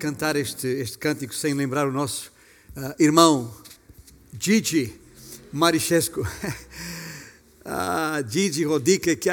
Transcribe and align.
cantar 0.00 0.34
este, 0.34 0.66
este 0.66 0.96
cântico 0.96 1.34
sem 1.34 1.52
lembrar 1.52 1.86
o 1.86 1.92
nosso 1.92 2.32
uh, 2.74 2.94
irmão 2.98 3.54
Gigi 4.40 4.98
Marichescu. 5.52 6.22
uh, 7.60 8.26
Gigi 8.26 8.64
Rodica, 8.64 9.14
que 9.14 9.28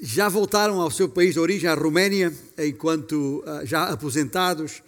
já 0.00 0.26
voltaram 0.30 0.80
ao 0.80 0.90
seu 0.90 1.06
país 1.06 1.34
de 1.34 1.40
origem, 1.40 1.68
a 1.68 1.74
Roménia, 1.74 2.32
enquanto 2.56 3.44
uh, 3.46 3.66
já 3.66 3.84
aposentados, 3.84 4.82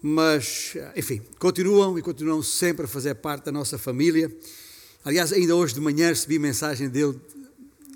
mas, 0.00 0.76
enfim, 0.94 1.20
continuam 1.40 1.98
e 1.98 2.02
continuam 2.02 2.40
sempre 2.40 2.84
a 2.84 2.88
fazer 2.88 3.16
parte 3.16 3.46
da 3.46 3.52
nossa 3.52 3.76
família. 3.76 4.32
Aliás, 5.04 5.32
ainda 5.32 5.56
hoje 5.56 5.74
de 5.74 5.80
manhã 5.80 6.10
recebi 6.10 6.38
mensagem 6.38 6.88
dele 6.88 7.18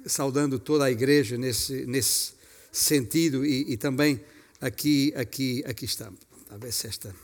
saudando 0.04 0.58
toda 0.58 0.86
a 0.86 0.90
igreja 0.90 1.38
nesse, 1.38 1.86
nesse 1.86 2.32
sentido 2.72 3.46
e, 3.46 3.74
e 3.74 3.76
também 3.76 4.20
aqui, 4.60 5.12
aqui, 5.14 5.62
aqui 5.64 5.84
está. 5.84 6.10
A 6.52 6.58
ver 6.58 6.70
se 6.70 6.86
esta. 6.86 7.14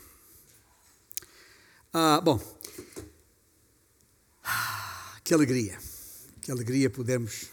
Ah, 1.92 2.18
bom, 2.18 2.40
que 5.22 5.34
alegria, 5.34 5.78
que 6.40 6.50
alegria 6.50 6.88
podermos, 6.88 7.48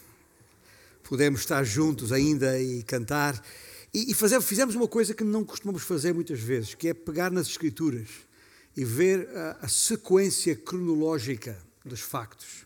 podermos 1.04 1.40
estar 1.40 1.62
juntos 1.64 2.12
ainda 2.12 2.58
e 2.58 2.82
cantar. 2.82 3.44
E, 3.92 4.10
e 4.10 4.14
fazer, 4.14 4.40
fizemos 4.40 4.74
uma 4.74 4.88
coisa 4.88 5.12
que 5.12 5.22
não 5.22 5.44
costumamos 5.44 5.82
fazer 5.82 6.14
muitas 6.14 6.40
vezes, 6.40 6.74
que 6.74 6.88
é 6.88 6.94
pegar 6.94 7.30
nas 7.30 7.46
Escrituras 7.46 8.08
e 8.74 8.82
ver 8.82 9.28
a, 9.36 9.58
a 9.66 9.68
sequência 9.68 10.56
cronológica 10.56 11.58
dos 11.84 12.00
factos. 12.00 12.64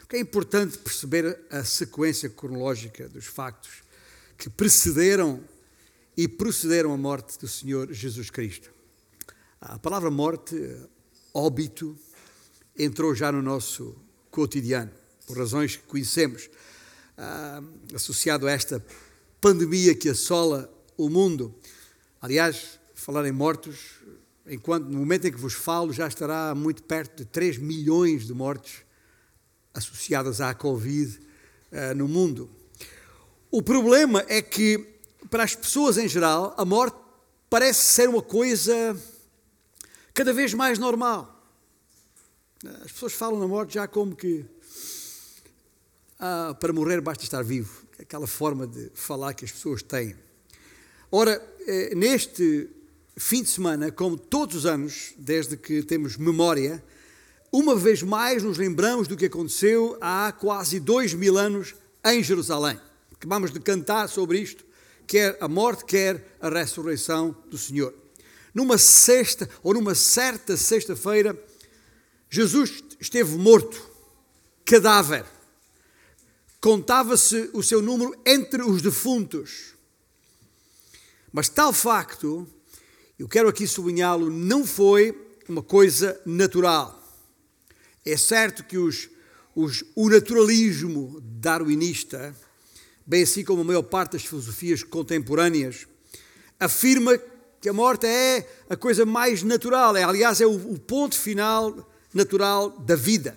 Porque 0.00 0.16
é 0.16 0.18
importante 0.18 0.76
perceber 0.76 1.38
a 1.50 1.62
sequência 1.62 2.28
cronológica 2.28 3.08
dos 3.08 3.26
factos 3.26 3.84
que 4.36 4.50
precederam 4.50 5.40
e 6.20 6.28
procederam 6.28 6.92
à 6.92 6.98
morte 6.98 7.38
do 7.38 7.48
Senhor 7.48 7.90
Jesus 7.94 8.28
Cristo. 8.28 8.70
A 9.58 9.78
palavra 9.78 10.10
morte, 10.10 10.54
óbito, 11.32 11.96
entrou 12.78 13.14
já 13.14 13.32
no 13.32 13.40
nosso 13.40 13.96
cotidiano, 14.30 14.90
por 15.26 15.38
razões 15.38 15.76
que 15.76 15.84
conhecemos, 15.84 16.50
ah, 17.16 17.62
associado 17.94 18.46
a 18.46 18.50
esta 18.50 18.84
pandemia 19.40 19.94
que 19.94 20.10
assola 20.10 20.70
o 20.94 21.08
mundo. 21.08 21.54
Aliás, 22.20 22.78
falar 22.94 23.26
em 23.26 23.32
mortos, 23.32 23.78
enquanto 24.46 24.88
no 24.88 24.98
momento 24.98 25.26
em 25.26 25.32
que 25.32 25.40
vos 25.40 25.54
falo 25.54 25.90
já 25.90 26.06
estará 26.06 26.54
muito 26.54 26.82
perto 26.82 27.16
de 27.16 27.24
3 27.24 27.56
milhões 27.56 28.26
de 28.26 28.34
mortes 28.34 28.82
associadas 29.72 30.42
à 30.42 30.52
Covid 30.52 31.18
ah, 31.72 31.94
no 31.94 32.06
mundo. 32.06 32.50
O 33.50 33.62
problema 33.62 34.22
é 34.28 34.42
que 34.42 34.99
para 35.28 35.44
as 35.44 35.54
pessoas 35.54 35.98
em 35.98 36.08
geral, 36.08 36.54
a 36.56 36.64
morte 36.64 36.96
parece 37.48 37.80
ser 37.80 38.08
uma 38.08 38.22
coisa 38.22 38.96
cada 40.14 40.32
vez 40.32 40.54
mais 40.54 40.78
normal. 40.78 41.36
As 42.84 42.92
pessoas 42.92 43.12
falam 43.12 43.40
na 43.40 43.48
morte 43.48 43.74
já 43.74 43.88
como 43.88 44.14
que 44.14 44.44
ah, 46.18 46.54
para 46.60 46.72
morrer 46.72 47.00
basta 47.00 47.24
estar 47.24 47.42
vivo. 47.42 47.82
Aquela 47.98 48.26
forma 48.26 48.66
de 48.66 48.90
falar 48.94 49.34
que 49.34 49.44
as 49.44 49.52
pessoas 49.52 49.82
têm. 49.82 50.14
Ora, 51.10 51.42
eh, 51.66 51.94
neste 51.94 52.68
fim 53.16 53.42
de 53.42 53.50
semana, 53.50 53.90
como 53.90 54.16
todos 54.16 54.56
os 54.56 54.66
anos, 54.66 55.12
desde 55.18 55.56
que 55.56 55.82
temos 55.82 56.16
memória, 56.16 56.82
uma 57.52 57.74
vez 57.74 58.02
mais 58.02 58.42
nos 58.42 58.56
lembramos 58.56 59.08
do 59.08 59.16
que 59.16 59.26
aconteceu 59.26 59.98
há 60.00 60.32
quase 60.32 60.78
dois 60.78 61.12
mil 61.12 61.36
anos 61.36 61.74
em 62.04 62.22
Jerusalém. 62.22 62.78
Acabamos 63.12 63.50
de 63.50 63.60
cantar 63.60 64.08
sobre 64.08 64.38
isto 64.38 64.64
quer 65.10 65.36
a 65.40 65.48
morte, 65.48 65.84
quer 65.86 66.36
a 66.40 66.48
ressurreição 66.48 67.36
do 67.50 67.58
Senhor. 67.58 67.92
Numa 68.54 68.78
sexta, 68.78 69.50
ou 69.60 69.74
numa 69.74 69.92
certa 69.92 70.56
sexta-feira, 70.56 71.36
Jesus 72.30 72.84
esteve 73.00 73.36
morto, 73.36 73.90
cadáver. 74.64 75.24
Contava-se 76.60 77.50
o 77.52 77.60
seu 77.60 77.82
número 77.82 78.16
entre 78.24 78.62
os 78.62 78.80
defuntos. 78.80 79.74
Mas 81.32 81.48
tal 81.48 81.72
facto, 81.72 82.46
eu 83.18 83.28
quero 83.28 83.48
aqui 83.48 83.66
sublinhá-lo, 83.66 84.30
não 84.30 84.64
foi 84.64 85.12
uma 85.48 85.62
coisa 85.62 86.20
natural. 86.24 87.02
É 88.04 88.16
certo 88.16 88.62
que 88.62 88.78
os, 88.78 89.10
os, 89.56 89.82
o 89.96 90.08
naturalismo 90.08 91.20
darwinista 91.20 92.32
bem 93.10 93.24
assim 93.24 93.42
como 93.42 93.62
a 93.62 93.64
maior 93.64 93.82
parte 93.82 94.12
das 94.12 94.24
filosofias 94.24 94.84
contemporâneas, 94.84 95.84
afirma 96.60 97.18
que 97.60 97.68
a 97.68 97.72
morte 97.72 98.06
é 98.06 98.48
a 98.68 98.76
coisa 98.76 99.04
mais 99.04 99.42
natural, 99.42 99.96
é, 99.96 100.04
aliás, 100.04 100.40
é 100.40 100.46
o, 100.46 100.54
o 100.54 100.78
ponto 100.78 101.16
final 101.16 101.90
natural 102.14 102.70
da 102.70 102.94
vida. 102.94 103.36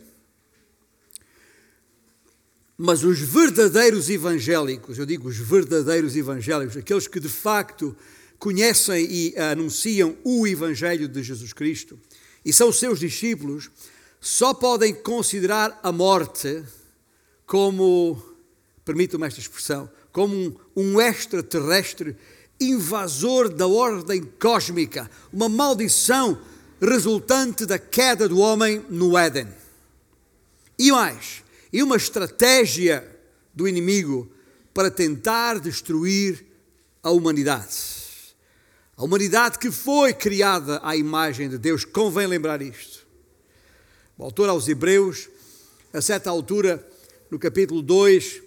Mas 2.77 3.03
os 3.03 3.17
verdadeiros 3.17 4.11
evangélicos, 4.11 4.99
eu 4.99 5.07
digo 5.07 5.27
os 5.27 5.37
verdadeiros 5.37 6.15
evangélicos, 6.15 6.77
aqueles 6.77 7.07
que 7.07 7.19
de 7.19 7.29
facto 7.29 7.97
conhecem 8.37 9.07
e 9.09 9.35
anunciam 9.39 10.15
o 10.23 10.45
Evangelho 10.45 11.07
de 11.07 11.23
Jesus 11.23 11.51
Cristo 11.51 11.99
e 12.45 12.53
são 12.53 12.71
seus 12.71 12.99
discípulos, 12.99 13.71
só 14.21 14.53
podem 14.53 14.93
considerar 14.93 15.79
a 15.81 15.91
morte 15.91 16.63
como 17.47 18.32
permitam-me 18.85 19.27
esta 19.27 19.39
expressão, 19.39 19.89
como 20.11 20.35
um, 20.35 20.55
um 20.75 21.01
extraterrestre 21.01 22.15
invasor 22.59 23.49
da 23.49 23.67
ordem 23.67 24.23
cósmica, 24.39 25.09
uma 25.31 25.49
maldição 25.49 26.39
resultante 26.81 27.65
da 27.65 27.79
queda 27.79 28.27
do 28.27 28.39
homem 28.39 28.85
no 28.89 29.17
Éden. 29.17 29.47
E 30.77 30.91
mais, 30.91 31.43
e 31.71 31.81
uma 31.81 31.95
estratégia 31.95 33.09
do 33.53 33.67
inimigo 33.67 34.29
para 34.73 34.89
tentar 34.89 35.59
destruir 35.59 36.45
a 37.01 37.11
humanidade. 37.11 37.93
A 38.95 39.03
humanidade 39.03 39.59
que 39.59 39.71
foi 39.71 40.13
criada 40.13 40.79
à 40.83 40.95
imagem 40.95 41.49
de 41.49 41.57
Deus, 41.57 41.83
convém 41.83 42.27
lembrar 42.27 42.61
isto. 42.61 43.05
O 44.17 44.23
autor 44.23 44.49
aos 44.49 44.67
Hebreus, 44.67 45.29
a 45.91 46.01
certa 46.01 46.29
altura, 46.29 46.85
no 47.29 47.39
capítulo 47.39 47.81
2, 47.81 48.37
uh, 48.37 48.42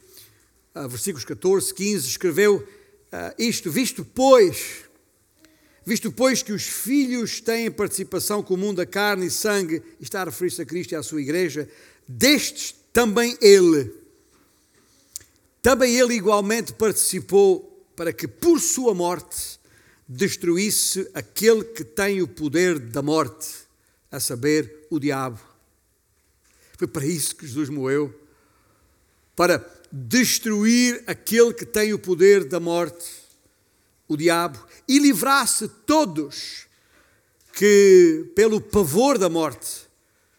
versículos 0.88 1.24
14, 1.24 1.72
15, 1.72 2.08
escreveu 2.08 2.56
uh, 2.56 3.34
isto: 3.38 3.70
Visto, 3.70 4.04
pois, 4.04 4.84
visto, 5.84 6.12
pois, 6.12 6.42
que 6.42 6.52
os 6.52 6.64
filhos 6.64 7.40
têm 7.40 7.70
participação 7.70 8.42
comum 8.42 8.74
da 8.74 8.84
carne 8.84 9.26
e 9.26 9.30
sangue, 9.30 9.82
e 9.98 10.04
está 10.04 10.22
a 10.22 10.24
referir-se 10.24 10.60
a 10.60 10.66
Cristo 10.66 10.92
e 10.92 10.96
à 10.96 11.02
sua 11.02 11.22
igreja, 11.22 11.68
destes 12.06 12.74
também 12.92 13.36
ele, 13.40 13.92
também 15.62 15.96
ele 15.96 16.14
igualmente 16.14 16.72
participou 16.72 17.86
para 17.96 18.12
que 18.12 18.28
por 18.28 18.60
sua 18.60 18.94
morte 18.94 19.58
destruísse 20.08 21.10
aquele 21.14 21.64
que 21.64 21.82
tem 21.82 22.22
o 22.22 22.28
poder 22.28 22.78
da 22.78 23.02
morte, 23.02 23.48
a 24.10 24.20
saber, 24.20 24.86
o 24.88 25.00
diabo. 25.00 25.40
Foi 26.78 26.86
para 26.86 27.04
isso 27.04 27.34
que 27.34 27.46
Jesus 27.46 27.68
morreu 27.68 28.14
para 29.34 29.58
destruir 29.90 31.02
aquele 31.06 31.52
que 31.52 31.64
tem 31.64 31.92
o 31.92 31.98
poder 31.98 32.44
da 32.44 32.60
morte, 32.60 33.06
o 34.08 34.16
diabo, 34.16 34.58
e 34.88 34.98
livrar-se 34.98 35.68
todos 35.86 36.66
que, 37.52 38.30
pelo 38.34 38.60
pavor 38.60 39.18
da 39.18 39.28
morte, 39.28 39.86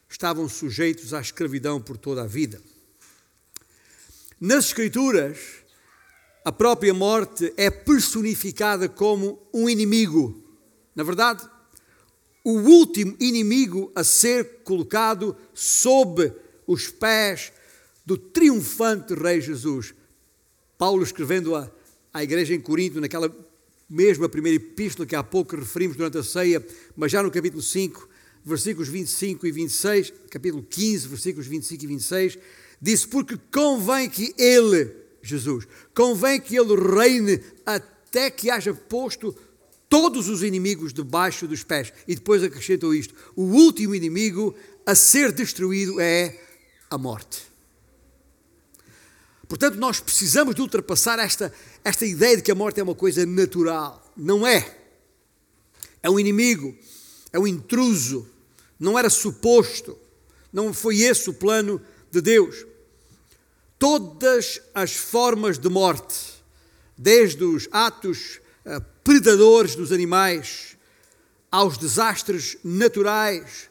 estavam 0.09 0.47
sujeitos 0.47 1.13
à 1.13 1.19
escravidão 1.19 1.81
por 1.81 1.97
toda 1.97 2.23
a 2.23 2.27
vida. 2.27 2.61
Nas 4.39 4.65
Escrituras, 4.65 5.37
a 6.45 6.51
própria 6.51 6.93
morte 6.93 7.51
é 7.57 7.69
personificada 7.69 8.87
como 8.87 9.41
um 9.53 9.67
inimigo. 9.67 10.43
Na 10.95 11.03
verdade, 11.03 11.47
o 12.43 12.51
último 12.51 13.17
inimigo 13.19 13.91
a 13.93 14.03
ser 14.03 14.61
colocado 14.63 15.35
sob 15.53 16.31
os 16.65 16.87
pés 16.87 17.51
do 18.07 18.17
triunfante 18.17 19.13
Rei 19.13 19.41
Jesus. 19.41 19.93
Paulo 20.77 21.03
escrevendo 21.03 21.53
à, 21.53 21.69
à 22.13 22.23
igreja 22.23 22.55
em 22.55 22.61
Corinto, 22.61 23.01
naquela 23.01 23.29
mesma 23.89 24.29
primeira 24.29 24.55
epístola 24.55 25.05
que 25.05 25.15
há 25.15 25.21
pouco 25.21 25.57
referimos 25.57 25.97
durante 25.97 26.17
a 26.17 26.23
ceia, 26.23 26.65
mas 26.95 27.11
já 27.11 27.21
no 27.21 27.29
capítulo 27.29 27.61
5, 27.61 28.07
versículos 28.45 28.87
25 28.87 29.45
e 29.45 29.51
26, 29.51 30.13
capítulo 30.29 30.63
15, 30.63 31.07
versículos 31.09 31.47
25 31.47 31.83
e 31.83 31.87
26, 31.87 32.39
disse: 32.81 33.05
Porque 33.09 33.37
convém 33.51 34.09
que 34.09 34.33
Ele, 34.37 34.89
Jesus, 35.21 35.67
convém 35.93 36.39
que 36.39 36.55
Ele 36.55 36.75
reine 36.77 37.43
até 37.65 38.31
que 38.31 38.49
haja 38.49 38.73
posto 38.73 39.35
todos 39.89 40.29
os 40.29 40.43
inimigos 40.43 40.93
debaixo 40.93 41.45
dos 41.45 41.61
pés. 41.61 41.91
E 42.07 42.15
depois 42.15 42.41
acrescentou 42.41 42.95
isto: 42.95 43.13
o 43.35 43.43
último 43.43 43.93
inimigo 43.93 44.55
a 44.85 44.95
ser 44.95 45.33
destruído 45.33 45.99
é 45.99 46.39
a 46.89 46.97
morte. 46.97 47.56
Portanto, 49.47 49.75
nós 49.75 49.99
precisamos 49.99 50.53
de 50.53 50.61
ultrapassar 50.61 51.19
esta, 51.19 51.53
esta 51.83 52.05
ideia 52.05 52.37
de 52.37 52.43
que 52.43 52.51
a 52.51 52.55
morte 52.55 52.79
é 52.79 52.83
uma 52.83 52.95
coisa 52.95 53.25
natural. 53.25 54.03
Não 54.15 54.45
é. 54.45 54.77
é 56.03 56.09
um 56.09 56.19
inimigo, 56.19 56.75
é 57.31 57.39
um 57.39 57.47
intruso, 57.47 58.27
não 58.79 58.99
era 58.99 59.09
suposto, 59.09 59.97
não 60.51 60.73
foi 60.73 60.99
esse 60.99 61.29
o 61.29 61.33
plano 61.33 61.81
de 62.11 62.21
Deus. 62.21 62.65
Todas 63.79 64.59
as 64.73 64.95
formas 64.95 65.57
de 65.57 65.69
morte, 65.69 66.17
desde 66.97 67.43
os 67.43 67.69
atos 67.71 68.41
uh, 68.65 68.83
predadores 69.03 69.75
dos 69.75 69.91
animais, 69.91 70.75
aos 71.49 71.77
desastres 71.77 72.57
naturais, 72.63 73.69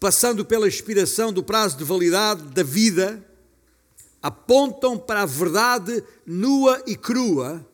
passando 0.00 0.44
pela 0.44 0.66
expiração 0.66 1.32
do 1.32 1.42
prazo 1.42 1.76
de 1.76 1.84
validade 1.84 2.42
da 2.44 2.62
vida, 2.62 3.22
apontam 4.22 4.96
para 4.98 5.22
a 5.22 5.26
verdade 5.26 6.02
nua 6.24 6.82
e 6.86 6.96
crua 6.96 7.66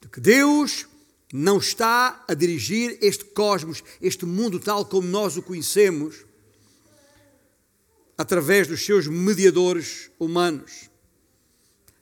de 0.00 0.08
que 0.08 0.20
Deus 0.20 0.86
não 1.32 1.58
está 1.58 2.24
a 2.28 2.34
dirigir 2.34 2.98
este 3.00 3.24
cosmos, 3.24 3.82
este 4.00 4.24
mundo 4.26 4.58
tal 4.58 4.84
como 4.84 5.06
nós 5.06 5.36
o 5.36 5.42
conhecemos, 5.42 6.24
através 8.16 8.68
dos 8.68 8.84
seus 8.84 9.06
mediadores 9.06 10.10
humanos. 10.18 10.90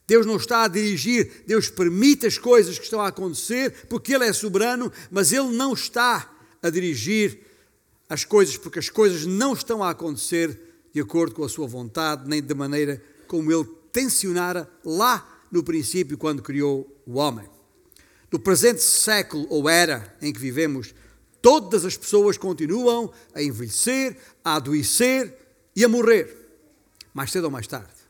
Deus 0.06 0.26
não 0.26 0.36
está 0.36 0.64
a 0.64 0.68
dirigir, 0.68 1.44
Deus 1.46 1.70
permite 1.70 2.26
as 2.26 2.36
coisas 2.36 2.76
que 2.76 2.84
estão 2.84 3.00
a 3.00 3.08
acontecer, 3.08 3.86
porque 3.88 4.12
Ele 4.12 4.24
é 4.24 4.32
soberano, 4.32 4.92
mas 5.10 5.32
Ele 5.32 5.56
não 5.56 5.72
está 5.72 6.28
a 6.60 6.68
dirigir 6.68 7.38
as 8.08 8.24
coisas, 8.24 8.56
porque 8.56 8.80
as 8.80 8.88
coisas 8.88 9.24
não 9.24 9.52
estão 9.52 9.84
a 9.84 9.90
acontecer 9.90 10.58
de 10.92 11.00
acordo 11.00 11.36
com 11.36 11.44
a 11.44 11.48
Sua 11.48 11.68
vontade, 11.68 12.28
nem 12.28 12.42
da 12.42 12.56
maneira 12.56 13.00
como 13.28 13.52
Ele 13.52 13.68
tensionara 13.92 14.70
lá 14.84 15.44
no 15.50 15.62
princípio, 15.62 16.16
quando 16.16 16.42
criou 16.42 17.02
o 17.06 17.18
homem. 17.18 17.48
No 18.30 18.38
presente 18.38 18.82
século 18.82 19.46
ou 19.50 19.68
era 19.68 20.16
em 20.22 20.32
que 20.32 20.38
vivemos, 20.38 20.94
todas 21.42 21.84
as 21.84 21.96
pessoas 21.96 22.38
continuam 22.38 23.12
a 23.34 23.42
envelhecer, 23.42 24.16
a 24.44 24.56
adoecer 24.56 25.36
e 25.74 25.84
a 25.84 25.88
morrer, 25.88 26.36
mais 27.12 27.32
cedo 27.32 27.44
ou 27.44 27.50
mais 27.50 27.66
tarde. 27.66 28.00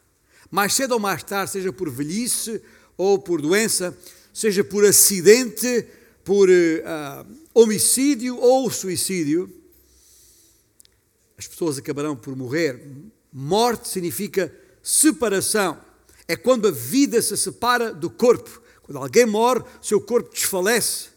Mais 0.50 0.74
cedo 0.74 0.92
ou 0.92 1.00
mais 1.00 1.22
tarde, 1.22 1.52
seja 1.52 1.72
por 1.72 1.88
velhice 1.88 2.60
ou 2.96 3.18
por 3.18 3.40
doença, 3.40 3.96
seja 4.32 4.62
por 4.62 4.84
acidente, 4.84 5.86
por 6.24 6.48
uh, 6.48 7.26
homicídio 7.54 8.36
ou 8.36 8.70
suicídio, 8.70 9.50
as 11.38 11.46
pessoas 11.46 11.78
acabarão 11.78 12.14
por 12.14 12.36
morrer. 12.36 12.86
Morte 13.32 13.88
significa 13.88 14.54
separação. 14.82 15.80
É 16.26 16.36
quando 16.36 16.68
a 16.68 16.70
vida 16.70 17.20
se 17.20 17.36
separa 17.36 17.92
do 17.92 18.08
corpo. 18.08 18.62
Quando 18.82 18.98
alguém 18.98 19.26
morre, 19.26 19.60
o 19.60 19.86
seu 19.86 20.00
corpo 20.00 20.32
desfalece, 20.32 21.10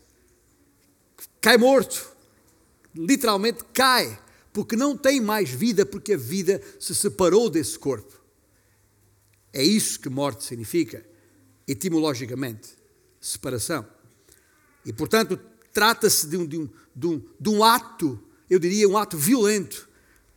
cai 1.41 1.57
morto, 1.57 2.07
literalmente 2.95 3.63
cai, 3.73 4.19
porque 4.51 4.75
não 4.75 4.95
tem 4.95 5.19
mais 5.19 5.49
vida, 5.49 5.85
porque 5.85 6.13
a 6.13 6.17
vida 6.17 6.61
se 6.79 6.93
separou 6.93 7.49
desse 7.49 7.77
corpo. 7.77 8.21
É 9.51 9.63
isso 9.63 9.99
que 9.99 10.09
morte 10.09 10.43
significa, 10.43 11.05
etimologicamente, 11.67 12.69
separação. 13.19 13.85
E, 14.85 14.93
portanto, 14.93 15.39
trata-se 15.71 16.27
de 16.27 16.37
um, 16.37 16.45
de, 16.45 16.57
um, 16.57 16.69
de, 16.95 17.07
um, 17.07 17.21
de 17.39 17.49
um 17.49 17.63
ato, 17.63 18.19
eu 18.49 18.59
diria 18.59 18.87
um 18.87 18.97
ato 18.97 19.17
violento, 19.17 19.89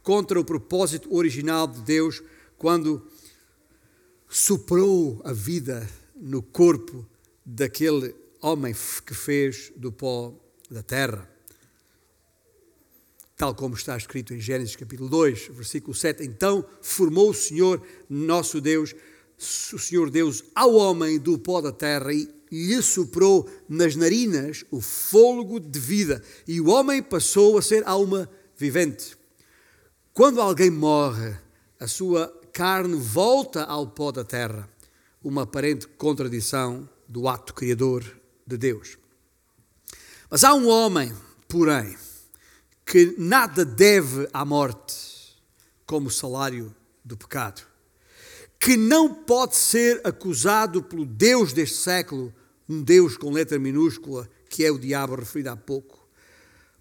contra 0.02 0.38
o 0.38 0.44
propósito 0.44 1.14
original 1.14 1.67
de 1.67 1.81
Deus, 1.82 2.22
quando 2.56 3.06
soprou 4.28 5.20
a 5.25 5.32
vida 5.32 5.88
no 6.14 6.43
corpo 6.43 7.06
daquele 7.44 8.14
homem 8.40 8.75
que 9.05 9.14
fez 9.14 9.73
do 9.76 9.93
pó 9.93 10.34
da 10.70 10.82
terra. 10.82 11.28
Tal 13.37 13.55
como 13.55 13.75
está 13.75 13.96
escrito 13.96 14.32
em 14.32 14.40
Gênesis 14.40 14.76
capítulo 14.76 15.08
2, 15.08 15.49
versículo 15.50 15.94
7. 15.94 16.25
Então 16.25 16.64
formou 16.81 17.31
o 17.31 17.34
Senhor, 17.34 17.82
nosso 18.08 18.61
Deus, 18.61 18.94
o 19.73 19.78
Senhor 19.78 20.11
Deus, 20.11 20.43
ao 20.55 20.75
homem 20.75 21.19
do 21.19 21.38
pó 21.38 21.61
da 21.61 21.70
terra 21.70 22.12
e 22.12 22.29
lhe 22.50 22.81
soprou 22.81 23.49
nas 23.69 23.94
narinas 23.94 24.64
o 24.70 24.81
fôlego 24.81 25.61
de 25.61 25.79
vida. 25.79 26.22
E 26.49 26.61
o 26.61 26.69
homem 26.69 27.02
passou 27.02 27.58
a 27.58 27.62
ser 27.62 27.87
alma 27.87 28.31
vivente. 28.56 29.17
Quando 30.14 30.40
alguém 30.40 30.70
morre, 30.70 31.37
a 31.79 31.87
sua 31.87 32.29
carne 32.56 32.97
volta 32.97 33.64
ao 33.64 33.87
pó 33.87 34.11
da 34.11 34.25
terra, 34.25 34.67
uma 35.23 35.43
aparente 35.43 35.87
contradição 35.87 36.88
do 37.06 37.29
ato 37.29 37.53
criador 37.53 38.03
de 38.47 38.56
Deus. 38.56 38.97
Mas 40.31 40.43
há 40.43 40.55
um 40.55 40.67
homem, 40.67 41.12
porém, 41.47 41.94
que 42.87 43.14
nada 43.19 43.62
deve 43.62 44.26
à 44.32 44.43
morte 44.43 45.37
como 45.85 46.11
salário 46.11 46.75
do 47.05 47.14
pecado, 47.14 47.61
que 48.58 48.75
não 48.75 49.12
pode 49.12 49.55
ser 49.55 50.00
acusado 50.03 50.82
pelo 50.82 51.05
Deus 51.05 51.53
deste 51.53 51.76
século, 51.76 52.32
um 52.67 52.82
Deus 52.82 53.19
com 53.19 53.31
letra 53.31 53.58
minúscula, 53.58 54.26
que 54.49 54.64
é 54.64 54.73
o 54.73 54.79
diabo 54.79 55.14
referido 55.14 55.50
há 55.50 55.56
pouco, 55.56 56.08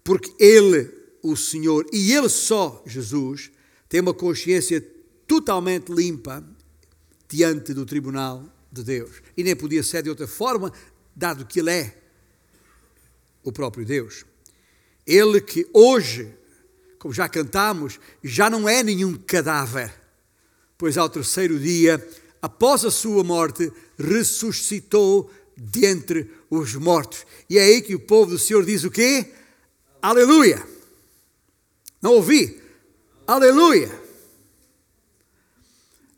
porque 0.02 0.34
ele, 0.42 0.90
o 1.22 1.36
Senhor, 1.36 1.84
e 1.92 2.14
ele 2.14 2.30
só, 2.30 2.82
Jesus, 2.86 3.50
tem 3.90 4.00
uma 4.00 4.14
consciência 4.14 4.95
totalmente 5.26 5.92
limpa 5.92 6.44
diante 7.28 7.74
do 7.74 7.84
tribunal 7.84 8.44
de 8.70 8.82
Deus. 8.82 9.22
E 9.36 9.42
nem 9.42 9.56
podia 9.56 9.82
ser 9.82 10.02
de 10.02 10.10
outra 10.10 10.26
forma, 10.26 10.72
dado 11.14 11.46
que 11.46 11.60
Ele 11.60 11.70
é 11.70 12.02
o 13.42 13.52
próprio 13.52 13.84
Deus. 13.84 14.24
Ele 15.06 15.40
que 15.40 15.68
hoje, 15.72 16.32
como 16.98 17.14
já 17.14 17.28
cantamos, 17.28 17.98
já 18.22 18.50
não 18.50 18.68
é 18.68 18.82
nenhum 18.82 19.14
cadáver, 19.14 19.92
pois 20.76 20.98
ao 20.98 21.08
terceiro 21.08 21.58
dia, 21.58 22.04
após 22.42 22.84
a 22.84 22.90
sua 22.90 23.22
morte, 23.22 23.72
ressuscitou 23.98 25.30
dentre 25.56 26.30
os 26.50 26.74
mortos. 26.74 27.24
E 27.48 27.58
é 27.58 27.62
aí 27.62 27.82
que 27.82 27.94
o 27.94 28.00
povo 28.00 28.32
do 28.32 28.38
Senhor 28.38 28.64
diz 28.64 28.84
o 28.84 28.90
quê? 28.90 29.32
Aleluia! 30.02 30.66
Não 32.02 32.12
ouvi? 32.12 32.60
Aleluia! 33.26 34.05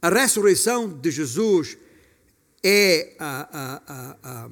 A 0.00 0.08
ressurreição 0.08 0.88
de 0.88 1.10
Jesus 1.10 1.76
é 2.62 3.16
a, 3.18 3.48
a, 3.52 4.22
a, 4.22 4.50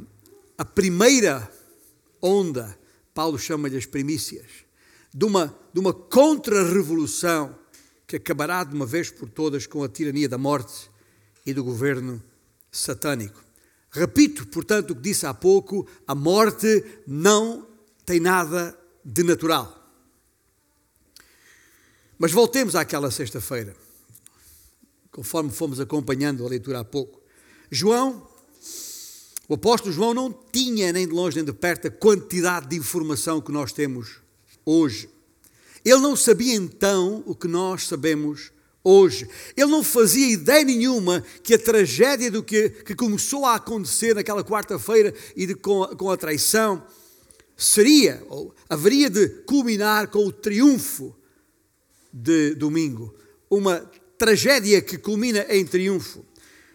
a 0.59 0.65
primeira 0.65 1.50
onda, 2.21 2.76
Paulo 3.15 3.38
chama-lhe 3.38 3.76
as 3.76 3.87
primícias, 3.87 4.47
de 5.15 5.25
uma, 5.25 5.57
de 5.73 5.79
uma 5.79 5.93
contra-revolução 5.93 7.57
que 8.07 8.17
acabará 8.17 8.65
de 8.65 8.75
uma 8.75 8.87
vez 8.87 9.11
por 9.11 9.29
todas 9.29 9.67
com 9.67 9.83
a 9.83 9.88
tirania 9.88 10.29
da 10.29 10.38
morte 10.38 10.91
e 11.45 11.55
do 11.55 11.62
governo 11.62 12.23
satânico. 12.71 13.45
Repito, 13.91 14.47
portanto, 14.49 14.91
o 14.91 14.97
que 14.97 15.03
disse 15.03 15.26
há 15.26 15.33
pouco: 15.33 15.87
a 16.07 16.15
morte 16.15 16.85
não 17.07 17.67
tem 18.05 18.21
nada 18.21 18.79
de 19.05 19.23
natural. 19.23 19.75
Mas 22.19 22.33
voltemos 22.33 22.75
àquela 22.75 23.11
sexta-feira, 23.11 23.76
conforme 25.17 25.51
fomos 25.51 25.81
acompanhando 25.81 26.45
a 26.45 26.49
leitura 26.49 26.81
há 26.81 26.85
pouco. 26.85 27.19
João, 27.71 28.29
o 29.49 29.55
apóstolo 29.55 29.91
João 29.91 30.13
não 30.13 30.31
tinha 30.53 30.93
nem 30.93 31.09
de 31.09 31.15
longe 31.15 31.37
nem 31.37 31.45
de 31.45 31.55
perto 31.55 31.89
a 31.89 31.91
quantidade 31.91 32.69
de 32.69 32.77
informação 32.77 33.41
que 33.41 33.51
nós 33.51 33.73
temos 33.73 34.19
hoje. 34.63 35.09
Ele 35.83 36.01
não 36.01 36.15
sabia 36.15 36.55
então 36.55 37.25
o 37.25 37.35
que 37.35 37.49
nós 37.49 37.87
sabemos 37.87 38.53
hoje. 38.85 39.27
Ele 39.57 39.71
não 39.71 39.83
fazia 39.83 40.31
ideia 40.31 40.63
nenhuma 40.63 41.25
que 41.43 41.55
a 41.55 41.59
tragédia 41.59 42.31
do 42.31 42.43
que, 42.43 42.69
que 42.69 42.95
começou 42.95 43.47
a 43.47 43.55
acontecer 43.55 44.15
naquela 44.15 44.45
quarta-feira 44.45 45.15
e 45.35 45.47
de, 45.47 45.55
com, 45.55 45.83
a, 45.83 45.97
com 45.97 46.11
a 46.11 46.17
traição 46.19 46.87
seria, 47.57 48.23
ou 48.29 48.55
haveria 48.69 49.09
de 49.09 49.29
culminar 49.47 50.09
com 50.09 50.27
o 50.27 50.33
triunfo 50.33 51.17
de 52.13 52.55
domingo. 52.55 53.15
Uma 53.49 53.91
tragédia 54.19 54.81
que 54.81 54.99
culmina 54.99 55.47
em 55.49 55.65
triunfo. 55.65 56.25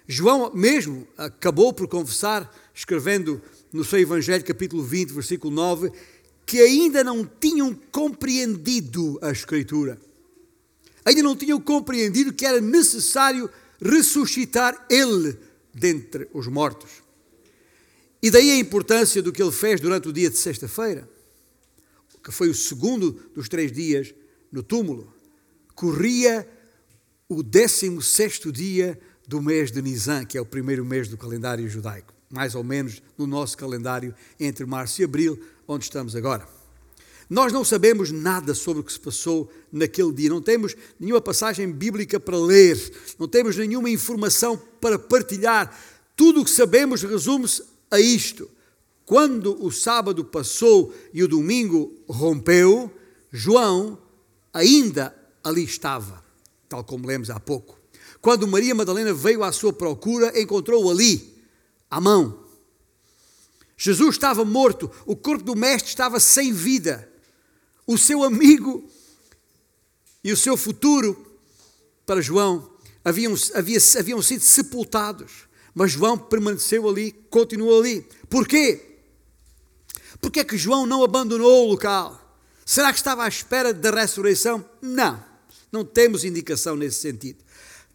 João 0.07 0.51
mesmo 0.53 1.07
acabou 1.17 1.73
por 1.73 1.87
confessar, 1.87 2.53
escrevendo 2.73 3.41
no 3.71 3.83
seu 3.83 3.99
Evangelho, 3.99 4.43
capítulo 4.43 4.83
20, 4.83 5.11
versículo 5.11 5.53
9, 5.53 5.91
que 6.45 6.59
ainda 6.59 7.03
não 7.03 7.25
tinham 7.25 7.73
compreendido 7.91 9.17
a 9.21 9.31
Escritura. 9.31 9.97
Ainda 11.05 11.23
não 11.23 11.35
tinham 11.35 11.59
compreendido 11.59 12.33
que 12.33 12.45
era 12.45 12.59
necessário 12.59 13.49
ressuscitar 13.81 14.85
Ele 14.89 15.37
dentre 15.73 16.27
os 16.33 16.47
mortos. 16.47 17.01
E 18.21 18.29
daí 18.29 18.51
a 18.51 18.57
importância 18.57 19.21
do 19.21 19.31
que 19.31 19.41
ele 19.41 19.51
fez 19.51 19.81
durante 19.81 20.07
o 20.07 20.13
dia 20.13 20.29
de 20.29 20.37
sexta-feira, 20.37 21.09
que 22.23 22.31
foi 22.31 22.49
o 22.49 22.53
segundo 22.53 23.13
dos 23.33 23.49
três 23.49 23.71
dias 23.71 24.13
no 24.51 24.61
túmulo. 24.61 25.11
Corria 25.73 26.47
o 27.33 27.41
16 27.41 28.41
dia 28.51 28.99
do 29.25 29.41
mês 29.41 29.71
de 29.71 29.81
Nisan, 29.81 30.25
que 30.25 30.37
é 30.37 30.41
o 30.41 30.45
primeiro 30.45 30.83
mês 30.83 31.07
do 31.07 31.17
calendário 31.17 31.69
judaico, 31.69 32.13
mais 32.29 32.55
ou 32.55 32.61
menos 32.61 33.01
no 33.17 33.25
nosso 33.25 33.57
calendário 33.57 34.13
entre 34.37 34.65
março 34.65 35.01
e 35.01 35.05
abril, 35.05 35.39
onde 35.65 35.85
estamos 35.85 36.13
agora. 36.13 36.45
Nós 37.29 37.53
não 37.53 37.63
sabemos 37.63 38.11
nada 38.11 38.53
sobre 38.53 38.81
o 38.81 38.83
que 38.83 38.91
se 38.91 38.99
passou 38.99 39.49
naquele 39.71 40.11
dia, 40.11 40.29
não 40.29 40.41
temos 40.41 40.75
nenhuma 40.99 41.21
passagem 41.21 41.71
bíblica 41.71 42.19
para 42.19 42.37
ler, 42.37 42.77
não 43.17 43.29
temos 43.29 43.55
nenhuma 43.55 43.89
informação 43.89 44.61
para 44.81 44.99
partilhar. 44.99 45.73
Tudo 46.17 46.41
o 46.41 46.43
que 46.43 46.51
sabemos 46.51 47.01
resume-se 47.01 47.63
a 47.89 48.01
isto. 48.01 48.49
Quando 49.05 49.57
o 49.65 49.71
sábado 49.71 50.25
passou 50.25 50.93
e 51.13 51.23
o 51.23 51.29
domingo 51.29 51.93
rompeu, 52.09 52.91
João 53.31 53.97
ainda 54.53 55.15
ali 55.41 55.63
estava, 55.63 56.20
tal 56.71 56.83
como 56.83 57.07
lemos 57.07 57.29
há 57.29 57.39
pouco. 57.39 57.79
Quando 58.19 58.47
Maria 58.47 58.73
Madalena 58.73 59.13
veio 59.13 59.43
à 59.43 59.51
sua 59.51 59.73
procura, 59.73 60.39
encontrou-o 60.39 60.89
ali, 60.89 61.43
à 61.89 61.99
mão. 61.99 62.45
Jesus 63.77 64.15
estava 64.15 64.45
morto, 64.45 64.89
o 65.05 65.15
corpo 65.15 65.43
do 65.43 65.55
Mestre 65.55 65.89
estava 65.89 66.19
sem 66.19 66.51
vida 66.53 67.11
o 67.85 67.97
seu 67.97 68.23
amigo 68.23 68.87
e 70.23 70.31
o 70.31 70.37
seu 70.37 70.55
futuro 70.55 71.39
para 72.05 72.21
João 72.21 72.69
haviam, 73.03 73.33
havia, 73.53 73.79
haviam 73.99 74.21
sido 74.21 74.41
sepultados. 74.41 75.49
Mas 75.73 75.91
João 75.91 76.17
permaneceu 76.17 76.87
ali, 76.87 77.11
continuou 77.29 77.79
ali. 77.79 78.07
Porquê? 78.29 78.99
Porque 80.19 80.41
é 80.41 80.43
que 80.43 80.57
João 80.57 80.85
não 80.85 81.03
abandonou 81.03 81.65
o 81.65 81.71
local? 81.71 82.17
Será 82.65 82.91
que 82.91 82.99
estava 82.99 83.23
à 83.23 83.27
espera 83.27 83.73
da 83.73 83.89
ressurreição? 83.89 84.63
Não, 84.81 85.21
não 85.71 85.85
temos 85.85 86.23
indicação 86.23 86.75
nesse 86.75 86.99
sentido. 86.99 87.43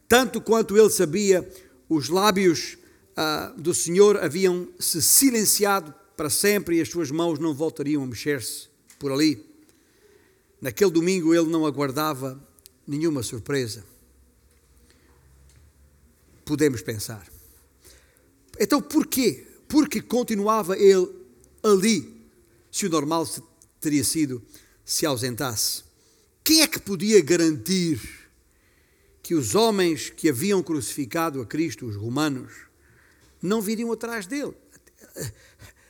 Tanto 0.09 0.41
quanto 0.41 0.77
ele 0.77 0.91
sabia, 0.91 1.49
os 1.89 2.09
lábios 2.09 2.79
ah, 3.17 3.53
do 3.57 3.75
Senhor 3.75 4.17
haviam 4.17 4.69
se 4.79 5.03
silenciado 5.03 5.95
para 6.17 6.31
sempre 6.31 6.79
e 6.79 6.81
as 6.81 6.89
suas 6.89 7.11
mãos 7.11 7.39
não 7.39 7.55
voltariam 7.55 8.03
a 8.03 8.07
mexer-se 8.07 8.69
por 8.99 9.13
ali. 9.13 9.45
Naquele 10.61 10.91
domingo 10.91 11.35
ele 11.35 11.51
não 11.51 11.67
aguardava 11.67 12.41
nenhuma 12.87 13.23
surpresa. 13.23 13.85
Podemos 16.45 16.81
pensar. 16.83 17.27
Então 18.59 18.81
porquê? 18.81 19.47
Porque 19.69 20.01
continuava 20.01 20.79
ele 20.79 21.09
ali, 21.63 22.17
se 22.71 22.87
o 22.87 22.91
normal 22.91 23.29
teria 23.81 24.05
sido 24.05 24.43
se 24.85 25.05
ausentasse. 25.05 25.86
Quem 26.47 26.63
é 26.63 26.67
que 26.69 26.79
podia 26.79 27.21
garantir 27.21 28.01
que 29.21 29.35
os 29.35 29.57
homens 29.57 30.09
que 30.09 30.29
haviam 30.29 30.63
crucificado 30.63 31.41
a 31.41 31.45
Cristo, 31.45 31.87
os 31.87 31.97
romanos, 31.97 32.53
não 33.43 33.61
viriam 33.61 33.91
atrás 33.91 34.29
dele? 34.29 34.55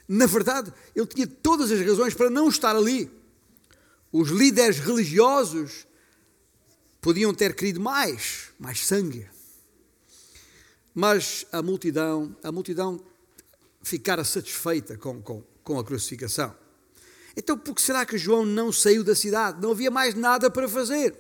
Na 0.09 0.25
verdade, 0.25 0.73
ele 0.95 1.07
tinha 1.07 1.27
todas 1.27 1.71
as 1.71 1.87
razões 1.87 2.15
para 2.15 2.31
não 2.31 2.49
estar 2.49 2.75
ali 2.75 3.11
os 4.19 4.31
líderes 4.31 4.79
religiosos 4.79 5.87
podiam 7.03 7.35
ter 7.35 7.55
querido 7.55 7.79
mais, 7.79 8.51
mais 8.59 8.87
sangue. 8.87 9.29
Mas 10.95 11.45
a 11.53 11.61
multidão, 11.61 12.35
a 12.43 12.51
multidão 12.51 12.99
ficara 13.83 14.25
satisfeita 14.25 14.97
com, 14.97 15.21
com, 15.21 15.43
com 15.63 15.79
a 15.79 15.85
crucificação. 15.85 16.57
Então, 17.37 17.59
por 17.59 17.75
que 17.75 17.83
será 17.83 18.07
que 18.07 18.17
João 18.17 18.47
não 18.47 18.73
saiu 18.73 19.05
da 19.05 19.15
cidade? 19.15 19.61
Não 19.61 19.73
havia 19.73 19.91
mais 19.91 20.15
nada 20.15 20.51
para 20.51 20.69
fazer. 20.69 21.15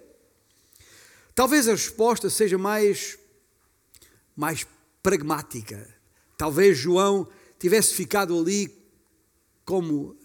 Talvez 1.34 1.68
a 1.68 1.72
resposta 1.72 2.30
seja 2.30 2.56
mais, 2.56 3.18
mais 4.34 4.66
pragmática. 5.02 5.86
Talvez 6.38 6.78
João 6.78 7.28
tivesse 7.58 7.92
ficado 7.94 8.38
ali 8.38 8.74
como 9.64 10.16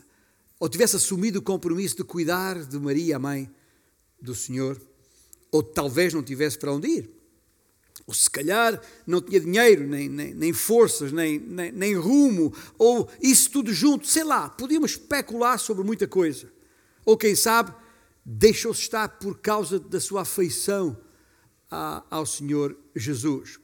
ou 0.58 0.70
tivesse 0.70 0.96
assumido 0.96 1.40
o 1.40 1.42
compromisso 1.42 1.98
de 1.98 2.04
cuidar 2.04 2.64
de 2.64 2.80
Maria, 2.80 3.16
a 3.16 3.20
mãe 3.20 3.52
do 4.22 4.36
Senhor, 4.36 4.80
ou 5.52 5.64
talvez 5.64 6.14
não 6.14 6.22
tivesse 6.22 6.58
para 6.58 6.72
onde 6.72 6.88
ir. 6.88 7.21
Ou 8.12 8.16
se 8.16 8.30
calhar 8.30 8.82
não 9.08 9.22
tinha 9.22 9.40
dinheiro, 9.40 9.88
nem, 9.88 10.10
nem, 10.10 10.34
nem 10.34 10.52
forças, 10.52 11.14
nem, 11.14 11.40
nem, 11.40 11.72
nem 11.72 11.96
rumo, 11.96 12.54
ou 12.78 13.10
isso 13.22 13.50
tudo 13.50 13.72
junto, 13.72 14.06
sei 14.06 14.26
lá, 14.26 14.50
podíamos 14.50 14.92
especular 14.92 15.58
sobre 15.58 15.82
muita 15.82 16.06
coisa. 16.06 16.52
Ou 17.06 17.16
quem 17.16 17.36
sabe, 17.36 17.74
deixou-se 18.26 18.82
estar 18.82 19.08
por 19.08 19.40
causa 19.40 19.80
da 19.80 19.98
sua 19.98 20.24
afeição 20.24 20.98
a, 21.70 22.04
ao 22.10 22.26
Senhor 22.26 22.78
Jesus. 22.94 23.62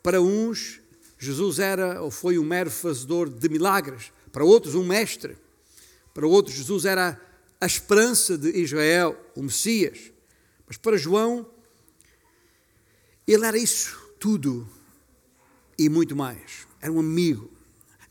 Para 0.00 0.22
uns, 0.22 0.80
Jesus 1.18 1.58
era 1.58 2.00
ou 2.00 2.12
foi 2.12 2.38
um 2.38 2.44
mero 2.44 2.70
fazedor 2.70 3.28
de 3.28 3.48
milagres, 3.48 4.12
para 4.30 4.44
outros, 4.44 4.76
um 4.76 4.86
mestre 4.86 5.36
para 6.14 6.28
outros, 6.28 6.54
Jesus 6.54 6.84
era 6.84 7.20
a 7.60 7.66
esperança 7.66 8.38
de 8.38 8.50
Israel, 8.60 9.16
o 9.34 9.42
Messias. 9.42 10.12
Mas 10.64 10.76
para 10.76 10.96
João, 10.96 11.44
ele 13.32 13.44
era 13.44 13.56
isso 13.58 13.98
tudo 14.18 14.68
e 15.78 15.88
muito 15.88 16.16
mais. 16.16 16.66
Era 16.80 16.92
um 16.92 17.00
amigo. 17.00 17.50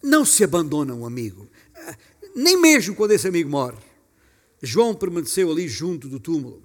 Não 0.01 0.23
se 0.23 0.43
abandona 0.43 0.93
um 0.93 1.05
amigo, 1.05 1.49
nem 2.35 2.55
mesmo 2.55 2.95
quando 2.95 3.11
esse 3.11 3.27
amigo 3.27 3.49
morre. 3.49 3.77
João 4.61 4.93
permaneceu 4.93 5.51
ali 5.51 5.67
junto 5.67 6.07
do 6.07 6.19
túmulo. 6.19 6.63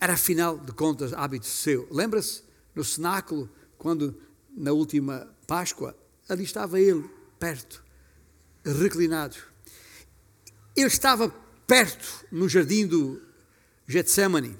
Era, 0.00 0.14
afinal 0.14 0.58
de 0.58 0.72
contas, 0.72 1.12
hábito 1.12 1.46
seu. 1.46 1.86
Lembra-se 1.90 2.42
no 2.74 2.82
cenáculo, 2.82 3.50
quando 3.76 4.18
na 4.56 4.72
última 4.72 5.28
Páscoa, 5.46 5.94
ali 6.28 6.44
estava 6.44 6.80
ele, 6.80 7.08
perto 7.38 7.84
reclinado. 8.64 9.36
Ele 10.76 10.86
estava 10.86 11.28
perto 11.66 12.26
no 12.30 12.48
jardim 12.48 12.86
do 12.86 13.20
Getsemane. 13.86 14.56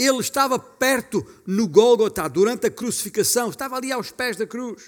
Ele 0.00 0.20
estava 0.20 0.58
perto 0.58 1.26
no 1.46 1.68
Gólgota 1.68 2.26
durante 2.26 2.66
a 2.66 2.70
crucificação, 2.70 3.50
estava 3.50 3.76
ali 3.76 3.92
aos 3.92 4.10
pés 4.10 4.34
da 4.34 4.46
cruz. 4.46 4.82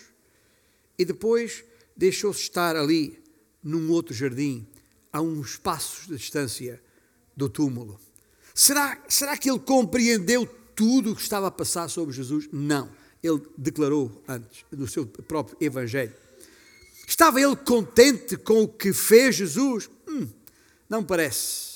E 0.99 1.05
depois 1.05 1.63
deixou-se 1.95 2.41
estar 2.41 2.75
ali 2.77 3.23
num 3.63 3.91
outro 3.91 4.15
jardim, 4.15 4.67
a 5.13 5.21
uns 5.21 5.59
passos 5.59 6.07
de 6.07 6.17
distância 6.17 6.83
do 7.37 7.47
túmulo. 7.47 8.01
Será, 8.55 9.05
será 9.07 9.37
que 9.37 9.51
ele 9.51 9.59
compreendeu 9.59 10.47
tudo 10.75 11.13
o 11.13 11.15
que 11.15 11.21
estava 11.21 11.49
a 11.49 11.51
passar 11.51 11.91
sobre 11.91 12.15
Jesus? 12.15 12.49
Não. 12.51 12.91
Ele 13.23 13.43
declarou 13.59 14.25
antes 14.27 14.65
do 14.73 14.87
seu 14.87 15.07
próprio 15.07 15.59
Evangelho. 15.61 16.15
Estava 17.07 17.39
ele 17.39 17.55
contente 17.55 18.39
com 18.39 18.63
o 18.63 18.69
que 18.69 18.95
fez 18.95 19.37
Jesus? 19.37 19.91
Hum, 20.09 20.27
não 20.89 21.05
parece. 21.05 21.72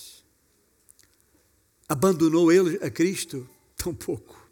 Abandonou 1.88 2.50
ele 2.50 2.78
a 2.84 2.90
Cristo? 2.90 3.48
Tão 3.76 3.94
pouco. 3.94 4.48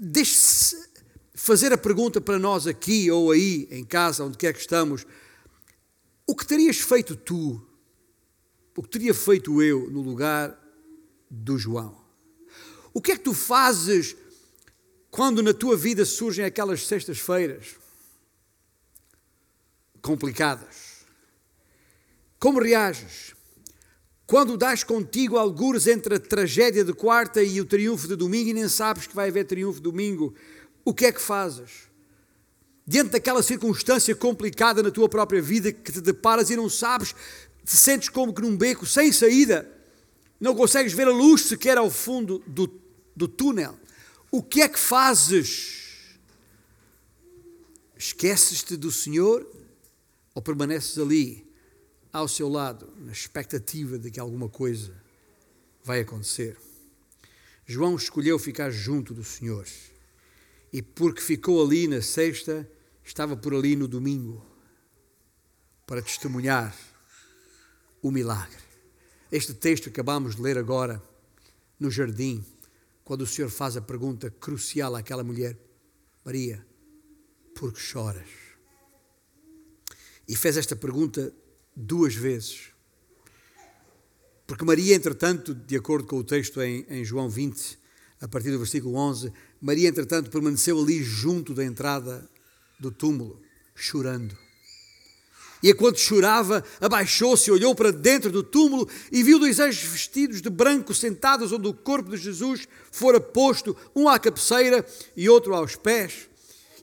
Deixe-se 0.00 0.88
fazer 1.34 1.72
a 1.72 1.78
pergunta 1.78 2.20
para 2.20 2.38
nós 2.38 2.66
aqui 2.66 3.10
ou 3.10 3.30
aí, 3.30 3.66
em 3.70 3.84
casa, 3.84 4.24
onde 4.24 4.38
quer 4.38 4.52
que 4.52 4.60
estamos: 4.60 5.06
o 6.26 6.34
que 6.34 6.46
terias 6.46 6.78
feito 6.78 7.16
tu? 7.16 7.60
O 8.76 8.82
que 8.82 8.88
teria 8.88 9.14
feito 9.14 9.62
eu 9.62 9.90
no 9.90 10.02
lugar 10.02 10.58
do 11.30 11.58
João? 11.58 11.96
O 12.92 13.00
que 13.00 13.12
é 13.12 13.16
que 13.16 13.22
tu 13.22 13.34
fazes 13.34 14.16
quando 15.10 15.42
na 15.42 15.54
tua 15.54 15.76
vida 15.76 16.04
surgem 16.04 16.44
aquelas 16.44 16.86
sextas-feiras? 16.86 17.76
complicadas. 20.04 21.06
Como 22.38 22.60
reages? 22.60 23.33
Quando 24.26 24.56
dás 24.56 24.82
contigo 24.82 25.36
algures 25.36 25.86
entre 25.86 26.14
a 26.14 26.20
tragédia 26.20 26.82
de 26.82 26.94
quarta 26.94 27.42
e 27.42 27.60
o 27.60 27.64
triunfo 27.64 28.08
de 28.08 28.16
domingo 28.16 28.50
e 28.50 28.54
nem 28.54 28.68
sabes 28.68 29.06
que 29.06 29.14
vai 29.14 29.28
haver 29.28 29.44
triunfo 29.44 29.80
domingo, 29.80 30.34
o 30.84 30.94
que 30.94 31.06
é 31.06 31.12
que 31.12 31.20
fazes? 31.20 31.88
Diante 32.86 33.10
daquela 33.10 33.42
circunstância 33.42 34.14
complicada 34.14 34.82
na 34.82 34.90
tua 34.90 35.08
própria 35.08 35.42
vida 35.42 35.72
que 35.72 35.92
te 35.92 36.00
deparas 36.00 36.50
e 36.50 36.56
não 36.56 36.70
sabes, 36.70 37.14
te 37.64 37.76
sentes 37.76 38.08
como 38.08 38.32
que 38.32 38.42
num 38.42 38.56
beco 38.56 38.86
sem 38.86 39.12
saída, 39.12 39.70
não 40.40 40.54
consegues 40.54 40.92
ver 40.92 41.06
a 41.06 41.12
luz 41.12 41.42
sequer 41.42 41.78
ao 41.78 41.90
fundo 41.90 42.42
do, 42.46 42.70
do 43.14 43.28
túnel. 43.28 43.78
O 44.30 44.42
que 44.42 44.62
é 44.62 44.68
que 44.68 44.78
fazes? 44.78 46.18
Esqueces-te 47.96 48.76
do 48.76 48.90
Senhor 48.90 49.46
ou 50.34 50.42
permaneces 50.42 50.98
ali, 50.98 51.46
ao 52.14 52.28
seu 52.28 52.48
lado, 52.48 52.94
na 52.98 53.10
expectativa 53.10 53.98
de 53.98 54.08
que 54.08 54.20
alguma 54.20 54.48
coisa 54.48 54.94
vai 55.82 55.98
acontecer? 55.98 56.56
João 57.66 57.96
escolheu 57.96 58.38
ficar 58.38 58.70
junto 58.70 59.12
do 59.12 59.24
Senhor. 59.24 59.66
E 60.72 60.80
porque 60.80 61.20
ficou 61.20 61.60
ali 61.60 61.88
na 61.88 62.00
sexta, 62.00 62.70
estava 63.02 63.36
por 63.36 63.52
ali 63.52 63.74
no 63.74 63.88
domingo 63.88 64.46
para 65.84 66.00
testemunhar 66.00 66.72
o 68.00 68.12
milagre. 68.12 68.62
Este 69.32 69.52
texto 69.52 69.84
que 69.84 70.00
acabamos 70.00 70.36
de 70.36 70.42
ler 70.42 70.56
agora, 70.56 71.02
no 71.80 71.90
jardim, 71.90 72.44
quando 73.02 73.22
o 73.22 73.26
Senhor 73.26 73.50
faz 73.50 73.76
a 73.76 73.80
pergunta 73.80 74.30
crucial 74.30 74.94
àquela 74.94 75.24
mulher: 75.24 75.58
Maria, 76.24 76.64
por 77.56 77.72
que 77.72 77.80
choras? 77.80 78.28
E 80.28 80.36
fez 80.36 80.56
esta 80.56 80.76
pergunta 80.76 81.34
duas 81.74 82.14
vezes. 82.14 82.74
Porque 84.46 84.64
Maria, 84.64 84.94
entretanto, 84.94 85.54
de 85.54 85.76
acordo 85.76 86.06
com 86.06 86.16
o 86.18 86.24
texto 86.24 86.60
em, 86.60 86.84
em 86.88 87.04
João 87.04 87.28
20, 87.28 87.78
a 88.20 88.28
partir 88.28 88.50
do 88.50 88.58
versículo 88.58 88.96
11, 88.96 89.32
Maria, 89.60 89.88
entretanto, 89.88 90.30
permaneceu 90.30 90.78
ali 90.80 91.02
junto 91.02 91.54
da 91.54 91.64
entrada 91.64 92.28
do 92.78 92.90
túmulo, 92.90 93.40
chorando. 93.74 94.36
E 95.62 95.70
enquanto 95.70 95.98
chorava, 95.98 96.62
abaixou-se, 96.78 97.50
olhou 97.50 97.74
para 97.74 97.90
dentro 97.90 98.30
do 98.30 98.42
túmulo 98.42 98.86
e 99.10 99.22
viu 99.22 99.38
dois 99.38 99.58
anjos 99.58 99.90
vestidos 99.90 100.42
de 100.42 100.50
branco 100.50 100.92
sentados 100.92 101.52
onde 101.52 101.66
o 101.66 101.72
corpo 101.72 102.10
de 102.10 102.18
Jesus 102.18 102.68
fora 102.92 103.18
posto, 103.18 103.74
um 103.96 104.06
à 104.06 104.18
cabeceira 104.18 104.84
e 105.16 105.26
outro 105.26 105.54
aos 105.54 105.74
pés. 105.74 106.28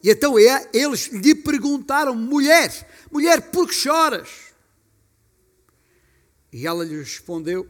E 0.02 0.10
então 0.10 0.36
é, 0.36 0.68
eles 0.72 1.06
lhe 1.12 1.32
perguntaram: 1.32 2.12
Mulher, 2.16 3.06
mulher, 3.12 3.52
por 3.52 3.68
que 3.68 3.74
choras? 3.74 4.51
E 6.52 6.66
ela 6.66 6.84
lhe 6.84 6.96
respondeu: 6.96 7.66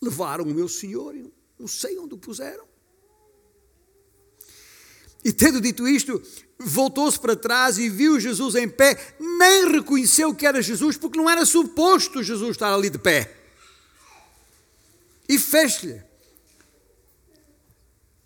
Levaram 0.00 0.44
o 0.44 0.54
meu 0.54 0.68
senhor 0.68 1.14
e 1.14 1.32
não 1.58 1.68
sei 1.68 1.96
onde 1.98 2.14
o 2.14 2.18
puseram. 2.18 2.66
E 5.24 5.32
tendo 5.32 5.60
dito 5.60 5.86
isto, 5.86 6.20
voltou-se 6.58 7.18
para 7.18 7.36
trás 7.36 7.78
e 7.78 7.88
viu 7.88 8.18
Jesus 8.18 8.56
em 8.56 8.68
pé, 8.68 9.14
nem 9.20 9.70
reconheceu 9.70 10.34
que 10.34 10.44
era 10.44 10.60
Jesus, 10.60 10.96
porque 10.96 11.16
não 11.16 11.30
era 11.30 11.46
suposto 11.46 12.24
Jesus 12.24 12.50
estar 12.50 12.74
ali 12.74 12.90
de 12.90 12.98
pé. 12.98 13.32
E 15.28 15.38
fez-lhe. 15.38 16.02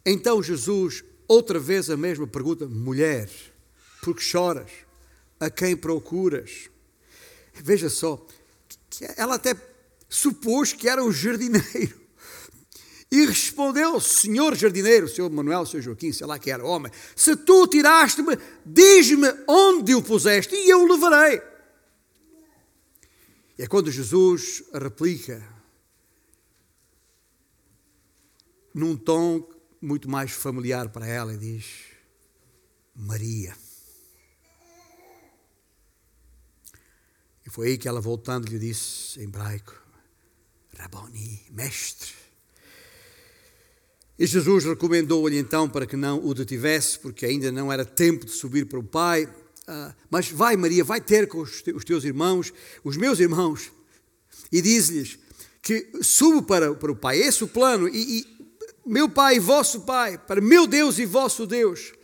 Então 0.05 0.43
Jesus, 0.43 1.05
outra 1.29 1.59
vez 1.59 1.91
a 1.91 1.97
mesma 1.97 2.27
pergunta: 2.27 2.67
mulher, 2.67 3.29
por 4.01 4.17
que 4.17 4.23
choras? 4.23 4.71
A 5.39 5.51
quem 5.51 5.77
procuras? 5.77 6.71
Veja 7.63 7.89
só, 7.89 8.27
ela 9.17 9.35
até 9.35 9.55
supôs 10.09 10.73
que 10.73 10.89
era 10.89 11.05
o 11.05 11.13
jardineiro. 11.13 12.07
E 13.11 13.25
respondeu, 13.25 14.01
senhor 14.01 14.57
jardineiro, 14.57 15.09
senhor 15.09 15.31
Manuel, 15.31 15.65
senhor 15.65 15.83
Joaquim, 15.83 16.13
sei 16.13 16.27
lá 16.27 16.39
que 16.39 16.51
era 16.51 16.65
homem, 16.65 16.91
se 17.15 17.37
tu 17.37 17.67
tiraste-me, 17.69 18.37
diz-me 18.65 19.29
onde 19.47 19.95
o 19.95 20.03
puseste 20.03 20.55
e 20.57 20.69
eu 20.69 20.83
o 20.83 20.93
levarei. 20.93 21.41
E 23.59 23.63
é 23.63 23.67
quando 23.67 23.93
Jesus 23.93 24.65
replica, 24.75 25.43
num 28.75 28.97
tom 28.97 29.49
muito 29.81 30.11
mais 30.11 30.33
familiar 30.33 30.89
para 30.89 31.07
ela, 31.07 31.33
e 31.33 31.39
diz: 31.39 31.65
Maria. 32.95 33.57
Foi 37.57 37.69
aí 37.69 37.79
que 37.79 37.89
ela, 37.89 38.03
voltando, 38.03 38.51
lhe 38.51 38.59
disse 38.59 39.19
em 39.19 39.23
hebraico: 39.23 39.75
Raboni, 40.77 41.41
mestre. 41.51 42.11
E 44.19 44.27
Jesus 44.27 44.65
recomendou-lhe 44.65 45.39
então 45.39 45.67
para 45.67 45.87
que 45.87 45.97
não 45.97 46.23
o 46.23 46.35
detivesse, 46.35 46.99
porque 46.99 47.25
ainda 47.25 47.51
não 47.51 47.73
era 47.73 47.83
tempo 47.83 48.27
de 48.27 48.33
subir 48.33 48.67
para 48.67 48.79
o 48.79 48.85
Pai. 48.85 49.25
Uh, 49.25 49.95
mas 50.11 50.31
vai, 50.31 50.55
Maria, 50.55 50.85
vai 50.85 51.01
ter 51.01 51.29
com 51.29 51.41
os 51.41 51.63
teus 51.63 52.05
irmãos, 52.05 52.53
os 52.85 52.99
meus 52.99 53.21
irmãos, 53.21 53.73
e 54.53 54.61
diz-lhes 54.61 55.19
que 55.63 55.93
subo 56.03 56.43
para, 56.43 56.75
para 56.75 56.93
o 56.93 56.97
Pai. 56.97 57.17
Esse 57.17 57.43
é 57.43 57.47
o 57.47 57.49
plano. 57.49 57.89
E, 57.89 58.19
e 58.19 58.27
meu 58.85 59.09
Pai 59.09 59.37
e 59.37 59.41
vosso 59.41 59.81
Pai, 59.81 60.19
para 60.19 60.43
meu 60.43 60.67
Deus 60.67 60.99
e 60.99 61.07
vosso 61.07 61.47
Deus. 61.47 61.95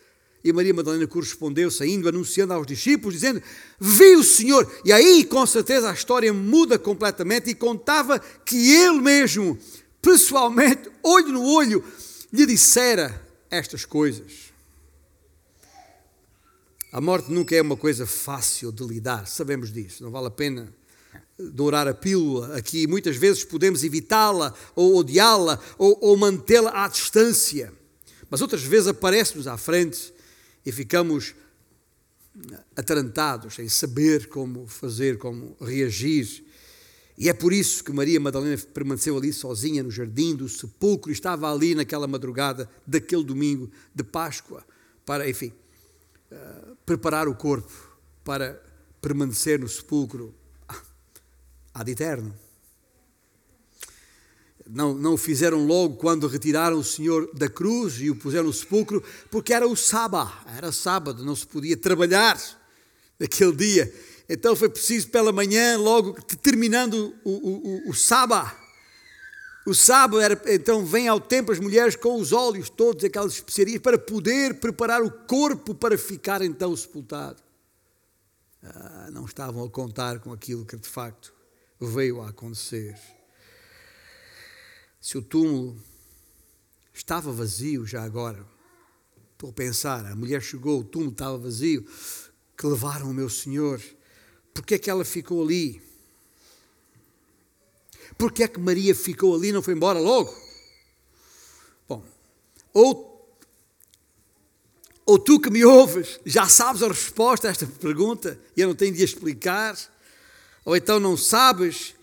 E 0.44 0.52
Maria 0.52 0.74
Madalena 0.74 1.06
correspondeu, 1.06 1.70
saindo, 1.70 2.08
anunciando 2.08 2.52
aos 2.52 2.66
discípulos, 2.66 3.14
dizendo: 3.14 3.40
Vi 3.78 4.16
o 4.16 4.24
Senhor. 4.24 4.70
E 4.84 4.92
aí, 4.92 5.24
com 5.24 5.46
certeza, 5.46 5.90
a 5.90 5.94
história 5.94 6.32
muda 6.32 6.78
completamente 6.78 7.50
e 7.50 7.54
contava 7.54 8.18
que 8.18 8.72
ele 8.72 9.00
mesmo, 9.00 9.58
pessoalmente, 10.00 10.90
olho 11.02 11.28
no 11.28 11.44
olho, 11.44 11.84
lhe 12.32 12.44
dissera 12.44 13.24
estas 13.50 13.84
coisas. 13.84 14.52
A 16.92 17.00
morte 17.00 17.30
nunca 17.30 17.54
é 17.54 17.62
uma 17.62 17.76
coisa 17.76 18.04
fácil 18.04 18.70
de 18.70 18.84
lidar, 18.84 19.26
sabemos 19.26 19.72
disso, 19.72 20.02
não 20.02 20.10
vale 20.10 20.26
a 20.26 20.30
pena 20.30 20.72
dourar 21.38 21.88
a 21.88 21.94
pílula 21.94 22.56
aqui. 22.56 22.86
Muitas 22.86 23.16
vezes 23.16 23.44
podemos 23.44 23.82
evitá-la, 23.82 24.54
ou 24.74 24.96
odiá-la, 24.96 25.58
ou, 25.78 25.96
ou 26.00 26.16
mantê-la 26.16 26.84
à 26.84 26.88
distância, 26.88 27.72
mas 28.28 28.42
outras 28.42 28.62
vezes 28.62 28.88
aparece-nos 28.88 29.46
à 29.46 29.56
frente 29.56 30.11
e 30.64 30.72
ficamos 30.72 31.34
atarantados 32.74 33.58
em 33.58 33.68
saber 33.68 34.28
como 34.28 34.66
fazer, 34.66 35.18
como 35.18 35.56
reagir. 35.60 36.44
E 37.16 37.28
é 37.28 37.32
por 37.32 37.52
isso 37.52 37.84
que 37.84 37.92
Maria 37.92 38.18
Madalena 38.18 38.56
permaneceu 38.72 39.16
ali 39.16 39.32
sozinha 39.32 39.82
no 39.82 39.90
jardim 39.90 40.34
do 40.34 40.48
sepulcro, 40.48 41.10
e 41.10 41.12
estava 41.12 41.52
ali 41.52 41.74
naquela 41.74 42.06
madrugada 42.06 42.70
daquele 42.86 43.24
domingo 43.24 43.70
de 43.94 44.02
Páscoa, 44.02 44.64
para, 45.04 45.28
enfim, 45.28 45.52
uh, 46.30 46.76
preparar 46.86 47.28
o 47.28 47.34
corpo 47.34 47.72
para 48.24 48.62
permanecer 49.00 49.58
no 49.58 49.68
sepulcro 49.68 50.34
ad 51.74 51.90
eterno. 51.90 52.34
Não, 54.72 54.94
não 54.94 55.12
o 55.12 55.18
fizeram 55.18 55.66
logo 55.66 55.96
quando 55.96 56.26
retiraram 56.26 56.78
o 56.78 56.84
Senhor 56.84 57.28
da 57.34 57.46
cruz 57.46 58.00
e 58.00 58.08
o 58.08 58.16
puseram 58.16 58.46
no 58.46 58.52
sepulcro, 58.54 59.04
porque 59.30 59.52
era 59.52 59.68
o 59.68 59.76
sábado, 59.76 60.32
era 60.56 60.72
sábado, 60.72 61.22
não 61.22 61.36
se 61.36 61.46
podia 61.46 61.76
trabalhar 61.76 62.40
naquele 63.20 63.54
dia. 63.54 63.94
Então 64.26 64.56
foi 64.56 64.70
preciso 64.70 65.10
pela 65.10 65.30
manhã, 65.30 65.76
logo 65.76 66.14
terminando 66.42 67.14
o, 67.22 67.30
o, 67.30 67.88
o, 67.88 67.90
o 67.90 67.94
sábado. 67.94 68.50
O 69.66 69.74
sábado 69.74 70.18
era, 70.18 70.40
então 70.46 70.86
vem 70.86 71.06
ao 71.06 71.20
templo 71.20 71.52
as 71.52 71.60
mulheres 71.60 71.94
com 71.94 72.18
os 72.18 72.32
óleos 72.32 72.70
todos, 72.70 73.04
aquelas 73.04 73.34
especiarias, 73.34 73.82
para 73.82 73.98
poder 73.98 74.54
preparar 74.54 75.02
o 75.02 75.10
corpo 75.10 75.74
para 75.74 75.98
ficar 75.98 76.40
então 76.40 76.74
sepultado. 76.74 77.42
Ah, 78.62 79.10
não 79.12 79.26
estavam 79.26 79.64
a 79.64 79.68
contar 79.68 80.18
com 80.20 80.32
aquilo 80.32 80.64
que 80.64 80.78
de 80.78 80.88
facto 80.88 81.30
veio 81.78 82.22
a 82.22 82.30
acontecer. 82.30 82.96
Se 85.02 85.18
o 85.18 85.22
túmulo 85.22 85.76
estava 86.94 87.30
vazio 87.30 87.84
já 87.84 88.02
agora, 88.02 88.46
estou 89.32 89.50
a 89.50 89.52
pensar, 89.52 90.06
a 90.06 90.16
mulher 90.16 90.40
chegou, 90.40 90.80
o 90.80 90.84
túmulo 90.84 91.12
estava 91.12 91.36
vazio, 91.36 91.84
que 92.56 92.66
levaram 92.66 93.10
o 93.10 93.14
meu 93.14 93.28
Senhor 93.28 93.82
porque 94.54 94.74
é 94.74 94.78
que 94.78 94.90
ela 94.90 95.04
ficou 95.04 95.42
ali? 95.42 95.82
Porque 98.18 98.42
é 98.42 98.48
que 98.48 98.60
Maria 98.60 98.94
ficou 98.94 99.34
ali 99.34 99.48
e 99.48 99.52
não 99.52 99.62
foi 99.62 99.74
embora 99.74 99.98
logo? 99.98 100.34
Bom, 101.88 102.04
ou, 102.72 103.36
ou 105.06 105.18
tu 105.18 105.40
que 105.40 105.50
me 105.50 105.64
ouves 105.64 106.20
já 106.24 106.46
sabes 106.46 106.82
a 106.82 106.88
resposta 106.88 107.48
a 107.48 107.50
esta 107.50 107.66
pergunta 107.66 108.38
e 108.56 108.60
eu 108.60 108.68
não 108.68 108.74
tenho 108.74 108.94
de 108.94 109.02
explicar, 109.02 109.76
ou 110.64 110.76
então 110.76 111.00
não 111.00 111.16
sabes 111.16 111.94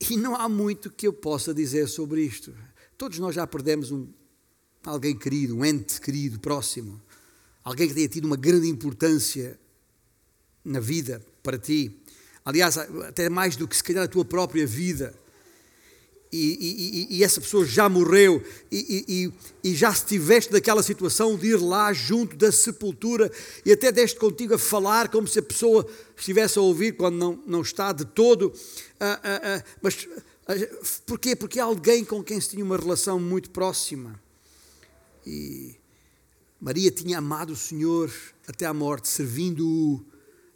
e 0.00 0.16
não 0.16 0.34
há 0.34 0.48
muito 0.48 0.90
que 0.90 1.06
eu 1.06 1.12
possa 1.12 1.54
dizer 1.54 1.88
sobre 1.88 2.22
isto. 2.22 2.54
Todos 2.96 3.18
nós 3.18 3.34
já 3.34 3.46
perdemos 3.46 3.90
um, 3.90 4.08
alguém 4.84 5.16
querido, 5.16 5.56
um 5.56 5.64
ente 5.64 6.00
querido, 6.00 6.38
próximo, 6.38 7.00
alguém 7.62 7.88
que 7.88 7.94
tenha 7.94 8.08
tido 8.08 8.24
uma 8.26 8.36
grande 8.36 8.68
importância 8.68 9.58
na 10.64 10.80
vida 10.80 11.24
para 11.42 11.58
ti. 11.58 12.00
Aliás, 12.44 12.76
até 12.76 13.28
mais 13.28 13.56
do 13.56 13.66
que 13.66 13.76
se 13.76 13.82
calhar 13.82 14.04
a 14.04 14.08
tua 14.08 14.24
própria 14.24 14.66
vida. 14.66 15.14
E, 16.36 17.06
e, 17.10 17.16
e 17.18 17.24
essa 17.24 17.40
pessoa 17.40 17.64
já 17.64 17.88
morreu 17.88 18.42
e, 18.68 19.32
e, 19.62 19.72
já 19.72 19.90
estiveste 19.90 20.52
naquela 20.52 20.82
situação 20.82 21.36
de 21.36 21.46
ir 21.46 21.60
lá 21.60 21.92
junto 21.92 22.36
da 22.36 22.50
sepultura 22.50 23.30
e 23.64 23.70
até 23.70 23.92
deste 23.92 24.18
contigo 24.18 24.52
a 24.52 24.58
falar 24.58 25.08
como 25.10 25.28
se 25.28 25.38
a 25.38 25.42
pessoa 25.42 25.88
estivesse 26.16 26.58
a 26.58 26.62
ouvir 26.62 26.96
quando 26.96 27.14
não, 27.14 27.40
não 27.46 27.60
está 27.60 27.92
de 27.92 28.04
todo. 28.04 28.52
Ah, 28.98 29.20
ah, 29.22 29.40
ah, 29.44 29.64
mas 29.80 30.08
porquê? 31.06 31.36
Porque 31.36 31.60
é 31.60 31.62
alguém 31.62 32.04
com 32.04 32.20
quem 32.20 32.40
se 32.40 32.48
tinha 32.48 32.64
uma 32.64 32.76
relação 32.76 33.20
muito 33.20 33.50
próxima. 33.50 34.20
E 35.24 35.76
Maria 36.60 36.90
tinha 36.90 37.18
amado 37.18 37.52
o 37.52 37.56
Senhor 37.56 38.12
até 38.48 38.66
à 38.66 38.74
morte, 38.74 39.06
servindo-o 39.06 40.04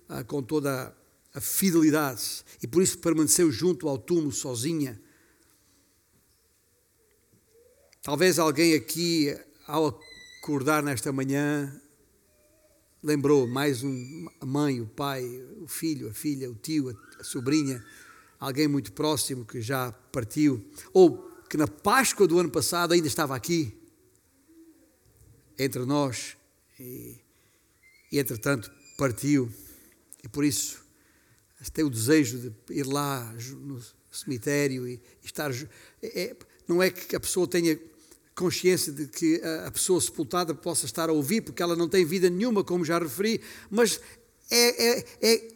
ah, 0.09 0.25
com 0.25 0.43
toda 0.43 0.93
a 1.33 1.41
fidelidade 1.41 2.43
e 2.61 2.67
por 2.67 2.83
isso 2.83 2.99
permaneceu 2.99 3.53
junto 3.53 3.89
ao 3.89 3.97
túmulo 3.97 4.33
sozinha. 4.33 5.01
Talvez 8.09 8.39
alguém 8.39 8.73
aqui, 8.73 9.39
ao 9.67 10.01
acordar 10.41 10.83
nesta 10.83 11.13
manhã, 11.13 11.79
lembrou 13.03 13.47
mais 13.47 13.85
um, 13.85 14.27
a 14.41 14.47
mãe, 14.47 14.81
o 14.81 14.87
pai, 14.87 15.23
o 15.61 15.69
filho, 15.69 16.09
a 16.09 16.15
filha, 16.15 16.51
o 16.51 16.55
tio, 16.55 16.99
a, 17.21 17.23
sobrinha, 17.23 17.85
alguém 18.41 18.67
muito 18.67 18.95
próximo 18.95 19.45
que 19.45 19.61
já 19.61 19.93
partiu, 20.11 20.65
ou 20.91 21.19
que 21.51 21.59
na 21.59 21.69
Páscoa 21.69 22.27
do 22.27 22.39
ano 22.39 22.51
passado 22.51 22.95
ainda 22.95 23.07
estava 23.07 23.37
aqui, 23.37 23.77
entre 25.59 25.85
nós, 25.85 26.35
e, 26.81 27.15
e 28.11 28.19
entretanto 28.19 28.73
partiu. 28.97 29.53
E 30.25 30.29
por 30.31 30.47
isso 30.47 30.83
tem 31.75 31.85
o 31.85 31.91
desejo 31.91 32.39
de 32.39 32.75
ir 32.75 32.87
lá 32.87 33.31
no 33.35 33.83
cemitério 34.11 34.89
e 34.89 34.99
estar. 35.23 35.51
É, 36.03 36.35
não 36.67 36.83
é 36.83 36.91
que 36.91 37.15
a 37.15 37.21
pessoa 37.21 37.47
tenha 37.47 37.79
consciência 38.39 38.93
de 38.93 39.07
que 39.09 39.43
a 39.67 39.71
pessoa 39.71 40.01
sepultada 40.01 40.55
possa 40.55 40.87
estar 40.87 41.11
a 41.11 41.13
ouvir, 41.13 41.41
porque 41.41 41.61
ela 41.61 41.75
não 41.75 41.89
tem 41.89 42.05
vida 42.05 42.31
nenhuma, 42.31 42.63
como 42.63 42.85
já 42.85 42.99
referi, 42.99 43.41
mas 43.69 44.01
é, 44.49 44.99
é, 44.99 45.05
é, 45.21 45.49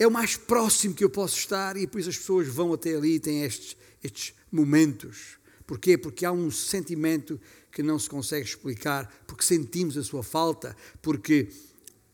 é 0.00 0.06
o 0.06 0.10
mais 0.10 0.36
próximo 0.36 0.94
que 0.94 1.02
eu 1.02 1.08
posso 1.08 1.38
estar 1.38 1.78
e 1.78 1.88
isso 1.96 2.10
as 2.10 2.18
pessoas 2.18 2.46
vão 2.46 2.74
até 2.74 2.94
ali 2.94 3.14
e 3.14 3.20
têm 3.20 3.42
estes, 3.42 3.76
estes 4.02 4.34
momentos. 4.52 5.38
Porquê? 5.66 5.96
Porque 5.96 6.26
há 6.26 6.32
um 6.32 6.50
sentimento 6.50 7.40
que 7.72 7.82
não 7.82 7.98
se 7.98 8.08
consegue 8.08 8.46
explicar, 8.46 9.10
porque 9.26 9.42
sentimos 9.42 9.96
a 9.96 10.02
sua 10.02 10.22
falta, 10.22 10.76
porque. 11.00 11.48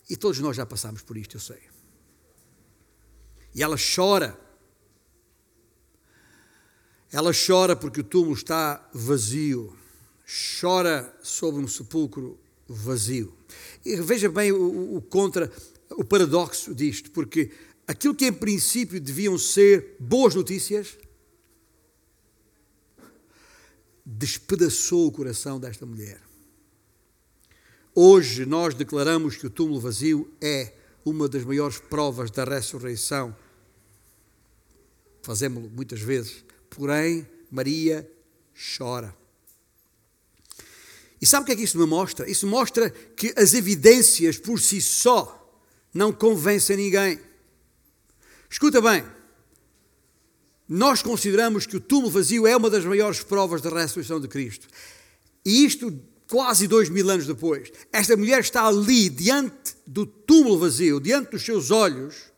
E 0.08 0.16
todos 0.16 0.38
nós 0.40 0.56
já 0.56 0.64
passamos 0.64 1.02
por 1.02 1.16
isto, 1.16 1.36
eu 1.36 1.40
sei. 1.40 1.60
E 3.54 3.62
ela 3.62 3.76
chora. 3.76 4.38
Ela 7.12 7.32
chora 7.34 7.74
porque 7.74 8.00
o 8.00 8.04
túmulo 8.04 8.34
está 8.34 8.88
vazio. 8.94 9.76
Chora 10.60 11.12
sobre 11.22 11.60
um 11.60 11.66
sepulcro 11.66 12.38
vazio. 12.68 13.34
E 13.84 13.96
veja 13.96 14.28
bem 14.28 14.52
o, 14.52 14.96
o 14.96 15.02
contra, 15.02 15.50
o 15.90 16.04
paradoxo 16.04 16.72
disto, 16.72 17.10
porque 17.10 17.50
aquilo 17.86 18.14
que 18.14 18.26
em 18.26 18.32
princípio 18.32 19.00
deviam 19.00 19.36
ser 19.36 19.96
boas 19.98 20.34
notícias 20.34 20.96
despedaçou 24.06 25.06
o 25.06 25.12
coração 25.12 25.58
desta 25.58 25.84
mulher. 25.84 26.20
Hoje 27.94 28.46
nós 28.46 28.74
declaramos 28.74 29.36
que 29.36 29.46
o 29.46 29.50
túmulo 29.50 29.80
vazio 29.80 30.32
é 30.40 30.72
uma 31.04 31.28
das 31.28 31.44
maiores 31.44 31.78
provas 31.78 32.30
da 32.30 32.44
ressurreição. 32.44 33.34
Fazemos-lo 35.22 35.68
muitas 35.70 36.00
vezes. 36.00 36.44
Porém, 36.68 37.26
Maria 37.50 38.08
chora. 38.76 39.19
E 41.20 41.26
sabe 41.26 41.42
o 41.42 41.46
que 41.46 41.52
é 41.52 41.56
que 41.56 41.64
isso 41.64 41.78
me 41.78 41.86
mostra? 41.86 42.28
Isso 42.30 42.46
mostra 42.46 42.90
que 42.90 43.34
as 43.36 43.52
evidências 43.52 44.38
por 44.38 44.58
si 44.58 44.80
só 44.80 45.36
não 45.92 46.12
convencem 46.12 46.76
ninguém. 46.76 47.20
Escuta 48.48 48.80
bem, 48.80 49.04
nós 50.68 51.02
consideramos 51.02 51.66
que 51.66 51.76
o 51.76 51.80
túmulo 51.80 52.10
vazio 52.10 52.46
é 52.46 52.56
uma 52.56 52.70
das 52.70 52.84
maiores 52.84 53.22
provas 53.22 53.60
da 53.60 53.70
ressurreição 53.70 54.20
de 54.20 54.28
Cristo. 54.28 54.66
E 55.44 55.64
isto 55.64 55.92
quase 56.28 56.68
dois 56.68 56.88
mil 56.88 57.10
anos 57.10 57.26
depois. 57.26 57.72
Esta 57.92 58.16
mulher 58.16 58.40
está 58.40 58.66
ali, 58.66 59.08
diante 59.08 59.74
do 59.84 60.06
túmulo 60.06 60.58
vazio, 60.60 61.00
diante 61.00 61.32
dos 61.32 61.44
seus 61.44 61.72
olhos, 61.72 62.30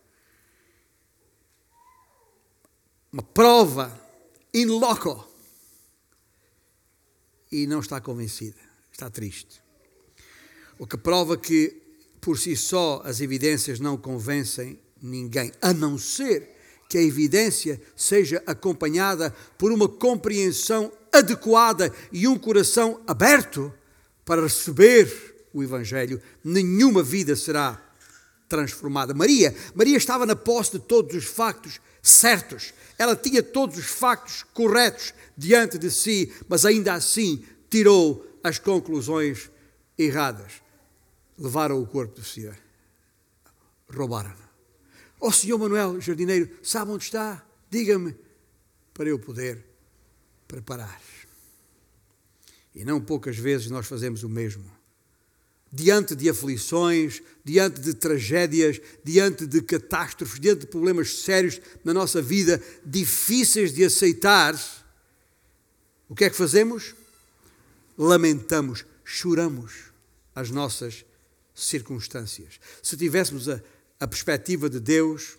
uma 3.13 3.23
prova 3.23 4.01
in 4.55 4.65
loco, 4.67 5.29
e 7.51 7.67
não 7.67 7.81
está 7.81 8.01
convencida, 8.01 8.59
está 8.93 9.11
triste. 9.11 9.63
O 10.79 10.87
que 10.87 10.97
prova 10.97 11.37
que, 11.37 11.81
por 12.21 12.39
si 12.39 12.55
só, 12.57 13.03
as 13.05 13.21
evidências 13.21 13.81
não 13.81 13.97
convencem 13.97 14.79
ninguém, 15.01 15.51
a 15.61 15.73
não 15.73 15.99
ser 15.99 16.51
que 16.89 16.99
a 16.99 17.03
evidência 17.03 17.81
seja 17.97 18.43
acompanhada 18.47 19.35
por 19.57 19.73
uma 19.73 19.89
compreensão 19.89 20.93
adequada 21.13 21.93
e 22.13 22.29
um 22.29 22.39
coração 22.39 23.01
aberto 23.07 23.73
para 24.25 24.43
receber 24.43 25.47
o 25.53 25.63
Evangelho, 25.63 26.21
nenhuma 26.45 27.03
vida 27.03 27.35
será 27.35 27.81
transformada. 28.49 29.15
Maria, 29.15 29.55
Maria 29.75 29.97
estava 29.97 30.27
na 30.27 30.37
posse 30.37 30.73
de 30.73 30.81
todos 30.81 31.15
os 31.17 31.25
factos 31.25 31.81
certos. 32.03 32.75
Ela 32.99 33.17
tinha 33.17 33.43
todos 33.43 33.79
os 33.79 33.87
factos 33.87 34.45
corretos 34.53 35.15
diante 35.37 35.79
de 35.79 35.91
si, 35.91 36.33
mas 36.49 36.67
ainda 36.67 36.93
assim 36.93 37.43
tirou 37.71 38.32
as 38.43 38.59
conclusões 38.59 39.51
erradas. 39.99 40.63
Levaram 41.39 41.81
o 41.81 41.87
corpo 41.87 42.21
do 42.21 42.25
Senhor. 42.25 42.57
Roubaram. 43.89 44.35
Ó 45.21 45.29
oh, 45.29 45.33
Senhor 45.33 45.59
Manuel, 45.59 46.01
jardineiro, 46.01 46.51
sabe 46.63 46.91
onde 46.91 47.05
está? 47.05 47.45
Diga-me 47.71 48.17
para 48.93 49.09
eu 49.09 49.19
poder 49.19 49.65
preparar. 50.49 51.01
E 52.75 52.85
não 52.85 53.01
poucas 53.01 53.37
vezes 53.37 53.71
nós 53.71 53.87
fazemos 53.87 54.23
o 54.23 54.29
mesmo. 54.29 54.65
Diante 55.73 56.15
de 56.15 56.29
aflições, 56.29 57.23
diante 57.45 57.81
de 57.81 57.95
tragédias, 57.95 58.81
diante 59.05 59.47
de 59.47 59.63
catástrofes, 59.63 60.39
diante 60.39 60.63
de 60.63 60.67
problemas 60.67 61.21
sérios 61.21 61.61
na 61.85 61.95
nossa 61.95 62.21
vida, 62.21 62.63
difíceis 62.85 63.73
de 63.73 63.85
aceitar, 63.85 64.55
o 66.09 66.15
que 66.15 66.25
é 66.25 66.31
que 66.31 66.37
fazemos? 66.37 66.95
Lamentamos, 68.03 68.85
choramos 69.05 69.93
as 70.35 70.51
nossas 70.51 71.05
circunstâncias. 71.55 72.59
Se 72.83 72.97
tivéssemos 72.97 73.49
a, 73.49 73.63
a 74.01 74.09
perspectiva 74.09 74.69
de 74.69 74.81
Deus, 74.81 75.39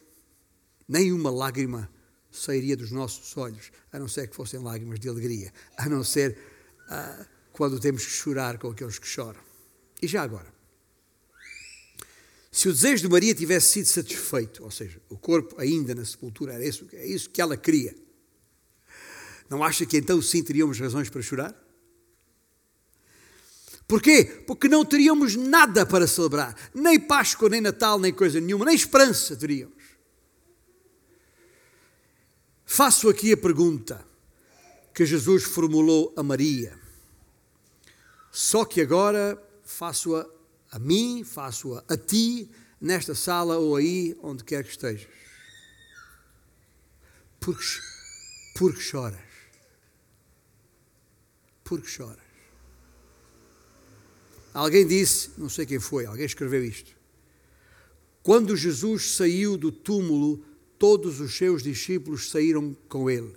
nenhuma 0.87 1.29
lágrima 1.29 1.91
sairia 2.31 2.77
dos 2.77 2.89
nossos 2.89 3.35
olhos, 3.35 3.69
a 3.91 3.99
não 3.99 4.07
ser 4.07 4.29
que 4.29 4.35
fossem 4.35 4.61
lágrimas 4.61 4.97
de 4.97 5.09
alegria, 5.09 5.53
a 5.77 5.89
não 5.89 6.05
ser 6.05 6.37
ah, 6.87 7.25
quando 7.51 7.81
temos 7.81 8.05
que 8.05 8.11
chorar 8.11 8.57
com 8.57 8.69
aqueles 8.69 8.97
que 8.97 9.07
choram. 9.07 9.41
E 10.01 10.07
já 10.07 10.23
agora, 10.23 10.47
se 12.49 12.69
o 12.69 12.71
desejo 12.71 13.03
de 13.03 13.09
Maria 13.09 13.35
tivesse 13.35 13.73
sido 13.73 13.87
satisfeito, 13.87 14.63
ou 14.63 14.71
seja, 14.71 15.01
o 15.09 15.17
corpo 15.17 15.59
ainda 15.59 15.93
na 15.93 16.05
sepultura, 16.05 16.53
era 16.53 16.65
isso, 16.65 16.87
é 16.93 17.05
isso 17.05 17.29
que 17.29 17.41
ela 17.41 17.57
queria, 17.57 17.93
não 19.49 19.61
acha 19.61 19.85
que 19.85 19.97
então 19.97 20.21
sim 20.21 20.41
teríamos 20.41 20.79
razões 20.79 21.09
para 21.09 21.21
chorar? 21.21 21.62
Porquê? 23.87 24.23
Porque 24.47 24.67
não 24.67 24.85
teríamos 24.85 25.35
nada 25.35 25.85
para 25.85 26.07
celebrar, 26.07 26.55
nem 26.73 26.99
Páscoa, 26.99 27.49
nem 27.49 27.61
Natal, 27.61 27.99
nem 27.99 28.13
coisa 28.13 28.39
nenhuma, 28.39 28.65
nem 28.65 28.75
esperança 28.75 29.35
teríamos. 29.35 29.83
Faço 32.65 33.09
aqui 33.09 33.33
a 33.33 33.37
pergunta: 33.37 34.03
que 34.93 35.05
Jesus 35.05 35.43
formulou 35.43 36.13
a 36.15 36.23
Maria. 36.23 36.79
Só 38.31 38.65
que 38.65 38.81
agora 38.81 39.41
faço-a 39.63 40.25
a 40.71 40.79
mim, 40.79 41.23
faço-a 41.23 41.83
a 41.87 41.97
ti, 41.97 42.49
nesta 42.81 43.13
sala 43.13 43.57
ou 43.57 43.75
aí, 43.75 44.17
onde 44.23 44.43
quer 44.43 44.63
que 44.63 44.71
estejas. 44.71 45.07
Porque, 47.39 47.63
porque 48.55 48.81
choras. 48.81 49.21
Porque 51.63 51.87
choras. 51.87 52.22
Alguém 54.53 54.85
disse, 54.85 55.31
não 55.37 55.49
sei 55.49 55.65
quem 55.65 55.79
foi, 55.79 56.05
alguém 56.05 56.25
escreveu 56.25 56.63
isto. 56.63 56.91
Quando 58.21 58.55
Jesus 58.55 59.15
saiu 59.15 59.57
do 59.57 59.71
túmulo, 59.71 60.45
todos 60.77 61.19
os 61.19 61.35
seus 61.35 61.63
discípulos 61.63 62.29
saíram 62.29 62.75
com 62.87 63.09
ele. 63.09 63.33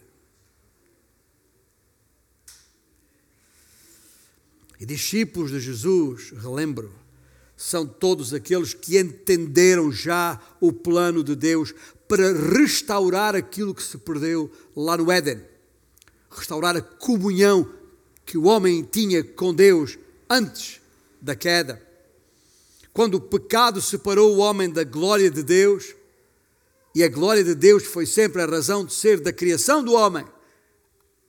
E 4.78 4.84
discípulos 4.84 5.50
de 5.50 5.58
Jesus, 5.58 6.30
relembro, 6.30 6.92
são 7.56 7.86
todos 7.86 8.34
aqueles 8.34 8.74
que 8.74 8.98
entenderam 8.98 9.90
já 9.90 10.38
o 10.60 10.70
plano 10.70 11.24
de 11.24 11.34
Deus 11.34 11.72
para 12.06 12.32
restaurar 12.32 13.34
aquilo 13.34 13.74
que 13.74 13.82
se 13.82 13.96
perdeu 13.96 14.52
lá 14.76 14.98
no 14.98 15.10
Éden. 15.10 15.42
Restaurar 16.30 16.76
a 16.76 16.82
comunhão 16.82 17.72
que 18.26 18.36
o 18.36 18.44
homem 18.44 18.82
tinha 18.82 19.24
com 19.24 19.54
Deus 19.54 19.98
antes 20.28 20.82
da 21.26 21.34
queda. 21.34 21.82
Quando 22.92 23.16
o 23.16 23.20
pecado 23.20 23.82
separou 23.82 24.34
o 24.34 24.38
homem 24.38 24.70
da 24.70 24.84
glória 24.84 25.28
de 25.28 25.42
Deus, 25.42 25.94
e 26.94 27.02
a 27.02 27.08
glória 27.08 27.44
de 27.44 27.54
Deus 27.54 27.84
foi 27.84 28.06
sempre 28.06 28.40
a 28.40 28.46
razão 28.46 28.84
de 28.84 28.94
ser 28.94 29.20
da 29.20 29.32
criação 29.32 29.84
do 29.84 29.92
homem, 29.92 30.24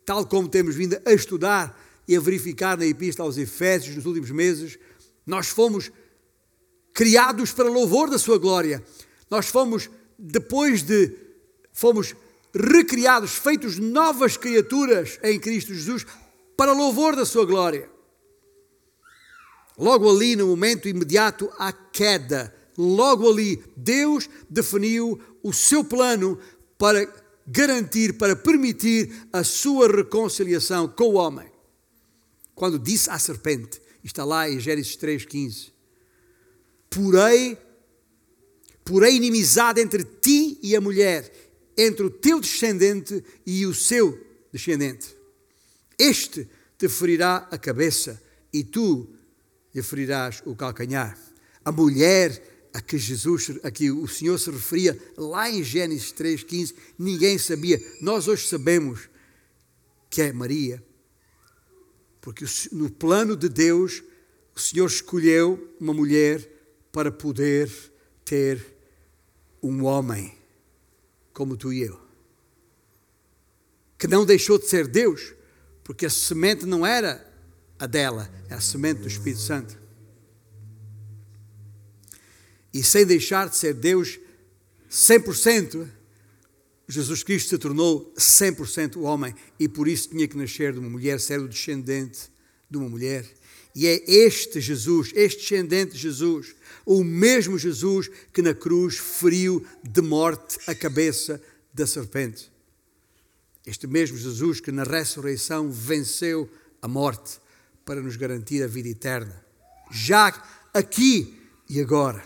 tal 0.06 0.26
como 0.26 0.48
temos 0.48 0.76
vindo 0.76 0.98
a 1.04 1.12
estudar 1.12 1.78
e 2.08 2.16
a 2.16 2.22
verificar 2.22 2.78
na 2.78 2.86
Epístola 2.86 3.28
aos 3.28 3.38
Efésios 3.38 3.96
nos 3.96 4.06
últimos 4.06 4.32
meses, 4.32 4.78
nós 5.26 5.48
fomos 5.48 5.92
criados 6.94 7.52
para 7.52 7.68
louvor 7.68 8.10
da 8.10 8.18
sua 8.20 8.38
glória. 8.38 8.82
Nós 9.30 9.48
fomos, 9.48 9.90
depois 10.18 10.84
de, 10.84 11.12
fomos 11.74 12.16
recriados, 12.54 13.32
feitos 13.32 13.78
novas 13.78 14.38
criaturas 14.38 15.20
em 15.22 15.38
Cristo 15.40 15.74
Jesus, 15.74 16.06
para 16.56 16.72
louvor 16.72 17.16
da 17.16 17.26
sua 17.26 17.46
glória. 17.46 17.97
Logo 19.78 20.10
ali, 20.10 20.36
no 20.36 20.48
momento 20.48 20.88
imediato 20.88 21.52
à 21.58 21.72
queda, 21.72 22.54
logo 22.78 23.30
ali, 23.30 23.64
Deus 23.76 24.30
definiu 24.50 25.20
o 25.44 25.54
seu 25.54 25.84
plano 25.84 26.40
para 26.78 27.08
garantir, 27.46 28.18
para 28.18 28.36
permitir 28.36 29.28
a 29.32 29.44
sua 29.44 29.88
reconciliação 29.88 30.88
com 30.88 31.10
o 31.10 31.14
homem 31.14 31.58
quando 32.58 32.80
disse 32.80 33.08
à 33.12 33.20
serpente, 33.20 33.80
está 34.04 34.26
lá 34.26 34.50
em 34.50 34.60
Gênesis 34.60 34.98
3,15: 34.98 35.72
Porém, 36.90 37.56
porém 38.84 39.18
inimizade 39.18 39.80
entre 39.80 40.04
ti 40.04 40.58
e 40.64 40.76
a 40.76 40.82
mulher, 40.82 41.32
entre 41.78 42.04
o 42.04 42.10
teu 42.10 42.40
descendente 42.40 43.24
e 43.46 43.64
o 43.68 43.76
seu 43.76 44.20
descendente. 44.52 45.16
Este 46.00 46.50
te 46.80 46.90
ferirá 46.90 47.48
a 47.52 47.60
cabeça 47.60 48.20
e 48.52 48.64
tu 48.64 49.08
lhe 49.78 49.84
ferirás 49.84 50.42
o 50.44 50.56
calcanhar. 50.56 51.16
A 51.64 51.72
mulher 51.72 52.70
a 52.74 52.82
que 52.82 52.98
Jesus, 52.98 53.52
a 53.64 53.70
que 53.70 53.92
o 53.92 54.08
Senhor 54.08 54.38
se 54.40 54.50
referia 54.50 55.00
lá 55.16 55.50
em 55.50 55.64
Gênesis 55.64 56.12
3:15, 56.12 56.76
ninguém 56.98 57.38
sabia. 57.38 57.80
Nós 58.02 58.28
hoje 58.28 58.48
sabemos 58.48 59.08
que 60.10 60.22
é 60.22 60.34
Maria, 60.34 60.84
porque 62.20 62.44
no 62.72 62.90
plano 62.90 63.36
de 63.36 63.50
Deus 63.50 64.04
o 64.56 64.60
Senhor 64.60 64.88
escolheu 64.88 65.76
uma 65.80 65.94
mulher 65.94 66.48
para 66.92 67.12
poder 67.12 67.72
ter 68.26 68.64
um 69.62 69.86
homem 69.86 70.36
como 71.34 71.56
tu 71.56 71.72
e 71.72 71.84
eu, 71.84 72.00
que 73.98 74.08
não 74.08 74.26
deixou 74.26 74.58
de 74.58 74.68
ser 74.68 74.88
Deus, 74.88 75.34
porque 75.84 76.08
a 76.08 76.10
semente 76.10 76.66
não 76.66 76.86
era 76.86 77.27
a 77.80 77.86
dela, 77.86 78.30
é 78.50 78.54
a 78.54 78.62
semente 78.62 79.02
do 79.02 79.08
Espírito 79.08 79.42
Santo. 79.42 79.78
E 82.74 82.84
sem 82.84 83.06
deixar 83.06 83.50
de 83.50 83.56
ser 83.56 83.74
Deus 83.74 84.20
100%, 84.90 85.88
Jesus 86.88 87.24
Cristo 87.24 87.50
se 87.50 87.58
tornou 87.58 88.14
100% 88.18 89.02
homem 89.02 89.34
e 89.60 89.68
por 89.68 89.88
isso 89.88 90.10
tinha 90.10 90.28
que 90.28 90.38
nascer 90.38 90.74
de 90.74 90.80
uma 90.80 90.90
mulher, 90.90 91.20
ser 91.20 91.40
o 91.40 91.48
descendente 91.48 92.30
de 92.70 92.78
uma 92.78 92.88
mulher. 92.88 93.26
E 93.76 93.86
é 93.86 94.04
este 94.10 94.60
Jesus, 94.60 95.12
este 95.14 95.42
descendente 95.42 95.94
de 95.94 96.00
Jesus, 96.00 96.56
o 96.86 97.04
mesmo 97.04 97.60
Jesus 97.60 98.10
que 98.34 98.42
na 98.42 98.54
cruz 98.54 98.98
feriu 98.98 99.66
de 99.84 100.02
morte 100.02 100.58
a 100.66 100.74
cabeça 100.74 101.42
da 101.74 101.86
serpente. 101.86 102.52
Este 103.66 103.86
mesmo 103.86 104.18
Jesus 104.18 104.60
que 104.60 104.72
na 104.72 104.84
ressurreição 104.84 105.70
venceu 105.70 106.50
a 106.82 106.88
morte 106.88 107.40
para 107.88 108.02
nos 108.02 108.18
garantir 108.18 108.62
a 108.62 108.68
vida 108.68 108.90
eterna. 108.90 109.42
Já 109.90 110.28
aqui 110.74 111.34
e 111.70 111.80
agora. 111.80 112.22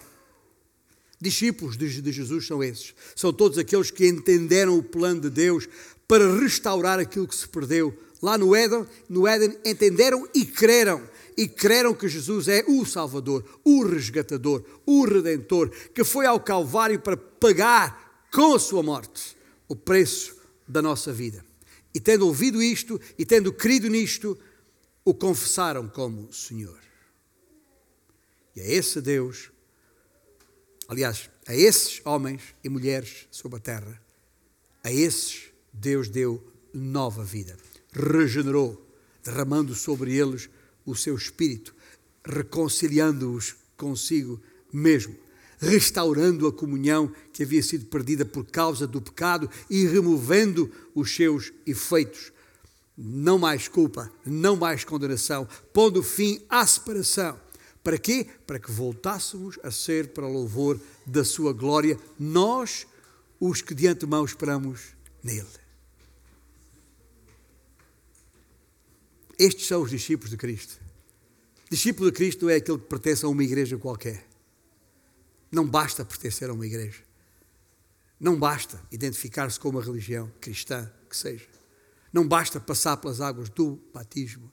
Discípulos 1.22 1.78
de 1.78 2.12
Jesus 2.12 2.48
são 2.48 2.64
esses. 2.64 2.96
São 3.16 3.32
todos 3.32 3.60
aqueles 3.60 3.92
que 3.92 4.08
entenderam 4.08 4.76
o 4.76 4.82
plano 4.82 5.22
de 5.22 5.30
Deus 5.30 5.70
para 6.08 6.36
restaurar 6.36 7.00
aquilo 7.00 7.28
que 7.28 7.36
se 7.36 7.48
perdeu. 7.48 7.96
Lá 8.24 8.40
no 8.40 8.56
Éden, 8.56 8.88
no 9.08 9.28
Éden 9.28 9.56
entenderam 9.64 10.28
e 10.34 10.46
creram 10.46 11.08
e 11.38 11.48
creram 11.48 11.94
que 11.94 12.10
Jesus 12.10 12.48
é 12.48 12.66
o 12.68 12.84
Salvador, 12.84 13.46
o 13.64 13.86
resgatador, 13.86 14.64
o 14.84 15.06
redentor, 15.06 15.70
que 15.94 16.04
foi 16.04 16.26
ao 16.26 16.40
Calvário 16.40 17.00
para 17.00 17.16
pagar 17.16 18.28
com 18.34 18.56
a 18.56 18.60
sua 18.60 18.82
morte 18.82 19.38
o 19.68 19.76
preço 19.76 20.36
da 20.68 20.82
nossa 20.82 21.14
vida. 21.14 21.46
E 21.94 22.00
tendo 22.00 22.26
ouvido 22.26 22.64
isto 22.64 23.00
e 23.18 23.26
tendo 23.26 23.54
crido 23.54 23.88
nisto, 23.88 24.38
o 25.04 25.14
confessaram 25.14 25.88
como 25.88 26.32
Senhor. 26.32 26.80
E 28.56 28.62
a 28.62 28.68
esse 28.68 29.02
Deus, 29.02 29.50
aliás, 30.88 31.30
a 31.48 31.56
esses 31.56 32.02
homens 32.06 32.42
e 32.64 32.70
mulheres 32.70 33.28
sobre 33.32 33.58
a 33.58 33.62
terra, 33.62 34.02
a 34.84 34.92
esses 34.92 35.52
Deus 35.74 36.10
deu 36.10 36.44
nova 36.74 37.24
vida, 37.24 37.58
regenerou, 37.92 38.86
derramando 39.24 39.74
sobre 39.76 40.16
eles 40.16 40.50
o 40.86 40.96
seu 40.96 41.16
espírito, 41.16 41.76
reconciliando-os 42.24 43.56
consigo 43.78 44.42
mesmo, 44.72 45.16
restaurando 45.60 46.48
a 46.48 46.54
comunhão 46.54 47.14
que 47.32 47.44
havia 47.44 47.62
sido 47.62 47.86
perdida 47.86 48.26
por 48.26 48.46
causa 48.46 48.88
do 48.88 49.02
pecado 49.02 49.50
e 49.70 49.86
removendo 49.86 50.72
os 50.94 51.16
seus 51.16 51.54
efeitos. 51.66 52.32
Não 52.98 53.38
mais 53.38 53.68
culpa, 53.68 54.12
não 54.26 54.56
mais 54.56 54.84
condenação, 54.84 55.48
pondo 55.74 56.04
fim 56.04 56.42
à 56.50 56.66
separação. 56.66 57.40
Para 57.84 57.98
quê? 57.98 58.28
Para 58.46 58.60
que 58.60 58.72
voltássemos 58.72 59.58
a 59.64 59.72
ser 59.72 60.10
para 60.10 60.28
louvor 60.28 60.80
da 61.06 61.24
sua 61.26 61.52
glória, 61.52 62.00
nós, 62.20 62.86
os 63.40 63.62
que 63.62 63.74
de 63.74 63.88
antemão 63.88 64.24
esperamos 64.24 64.96
nele. 65.24 65.48
Estes 69.40 69.66
são 69.66 69.82
os 69.82 69.90
discípulos 69.90 70.30
de 70.30 70.38
Cristo. 70.38 70.80
Discípulo 71.70 72.12
de 72.12 72.16
Cristo 72.16 72.50
é 72.50 72.58
aquele 72.58 72.78
que 72.78 72.86
pertence 72.86 73.26
a 73.26 73.30
uma 73.30 73.44
igreja 73.44 73.78
qualquer. 73.78 74.28
Não 75.52 75.66
basta 75.66 76.06
pertencer 76.06 76.50
a 76.50 76.54
uma 76.54 76.66
igreja. 76.68 77.00
Não 78.20 78.38
basta 78.38 78.80
identificar-se 78.92 79.60
com 79.60 79.70
uma 79.70 79.82
religião 79.82 80.32
cristã 80.40 80.92
que 81.10 81.18
seja. 81.18 81.48
Não 82.12 82.28
basta 82.28 82.60
passar 82.60 82.98
pelas 82.98 83.22
águas 83.22 83.50
do 83.50 83.80
batismo. 83.94 84.52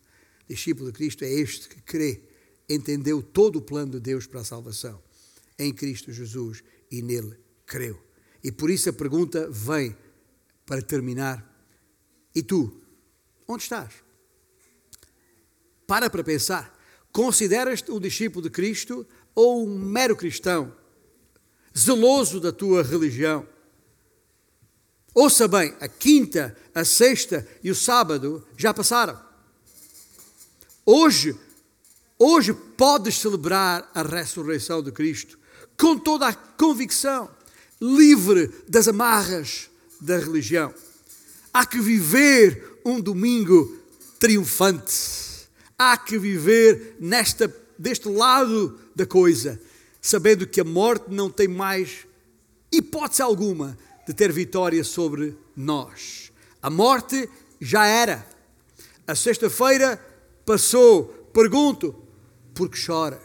Discípulo 0.49 0.87
de 0.87 0.93
Cristo 0.93 1.25
é 1.25 1.31
este 1.31 1.69
que 1.69 1.81
crê, 1.83 2.23
entendeu 2.69 3.23
todo 3.23 3.57
o 3.57 3.63
plano 3.63 3.93
de 3.93 4.01
Deus 4.01 4.27
para 4.27 4.41
a 4.41 4.45
salvação 4.45 5.03
em 5.59 5.73
Cristo 5.73 6.13
Jesus 6.13 6.63
e 6.91 7.03
nele 7.03 7.37
creu. 7.67 8.01
E 8.43 8.53
por 8.53 8.71
isso 8.71 8.89
a 8.89 8.93
pergunta 8.93 9.49
vem 9.51 9.97
para 10.65 10.81
terminar. 10.81 11.45
E 12.35 12.43
tu, 12.43 12.81
onde 13.47 13.65
estás? 13.65 13.93
Para 15.87 16.09
para 16.09 16.23
pensar. 16.23 16.79
Consideras-te 17.11 17.91
um 17.91 17.99
discípulo 17.99 18.43
de 18.43 18.51
Cristo 18.51 19.07
ou 19.35 19.67
um 19.67 19.79
mero 19.79 20.15
cristão, 20.15 20.75
zeloso 21.77 22.39
da 22.39 22.53
tua 22.53 22.83
religião? 22.83 23.47
Ouça 25.21 25.49
bem, 25.49 25.75
a 25.81 25.89
quinta, 25.89 26.57
a 26.73 26.85
sexta 26.85 27.45
e 27.61 27.73
o 27.73 27.75
sábado 27.75 28.47
já 28.57 28.73
passaram. 28.73 29.19
Hoje, 30.87 31.35
hoje 32.17 32.55
podes 32.55 33.19
celebrar 33.19 33.91
a 33.93 34.03
ressurreição 34.05 34.81
de 34.81 34.93
Cristo 34.93 35.37
com 35.77 35.99
toda 35.99 36.29
a 36.29 36.33
convicção, 36.33 37.29
livre 37.81 38.49
das 38.69 38.87
amarras 38.87 39.69
da 40.01 40.17
religião. 40.19 40.73
Há 41.53 41.67
que 41.67 41.81
viver 41.81 42.79
um 42.85 43.01
domingo 43.01 43.77
triunfante 44.21 45.49
há 45.77 45.97
que 45.97 46.17
viver 46.17 46.97
nesta, 47.01 47.53
deste 47.77 48.09
lado 48.09 48.79
da 48.95 49.05
coisa, 49.05 49.61
sabendo 50.01 50.47
que 50.47 50.61
a 50.61 50.65
morte 50.65 51.07
não 51.09 51.29
tem 51.29 51.49
mais 51.49 52.07
hipótese 52.71 53.21
alguma 53.21 53.77
de 54.09 54.15
ter 54.15 54.33
vitória 54.33 54.83
sobre 54.83 55.37
nós. 55.55 56.33
A 56.63 56.71
morte 56.71 57.29
já 57.61 57.85
era. 57.85 58.27
A 59.07 59.15
sexta-feira 59.15 60.03
passou. 60.47 61.05
Pergunto, 61.31 61.95
por 62.55 62.71
que 62.71 62.79
choras? 62.79 63.21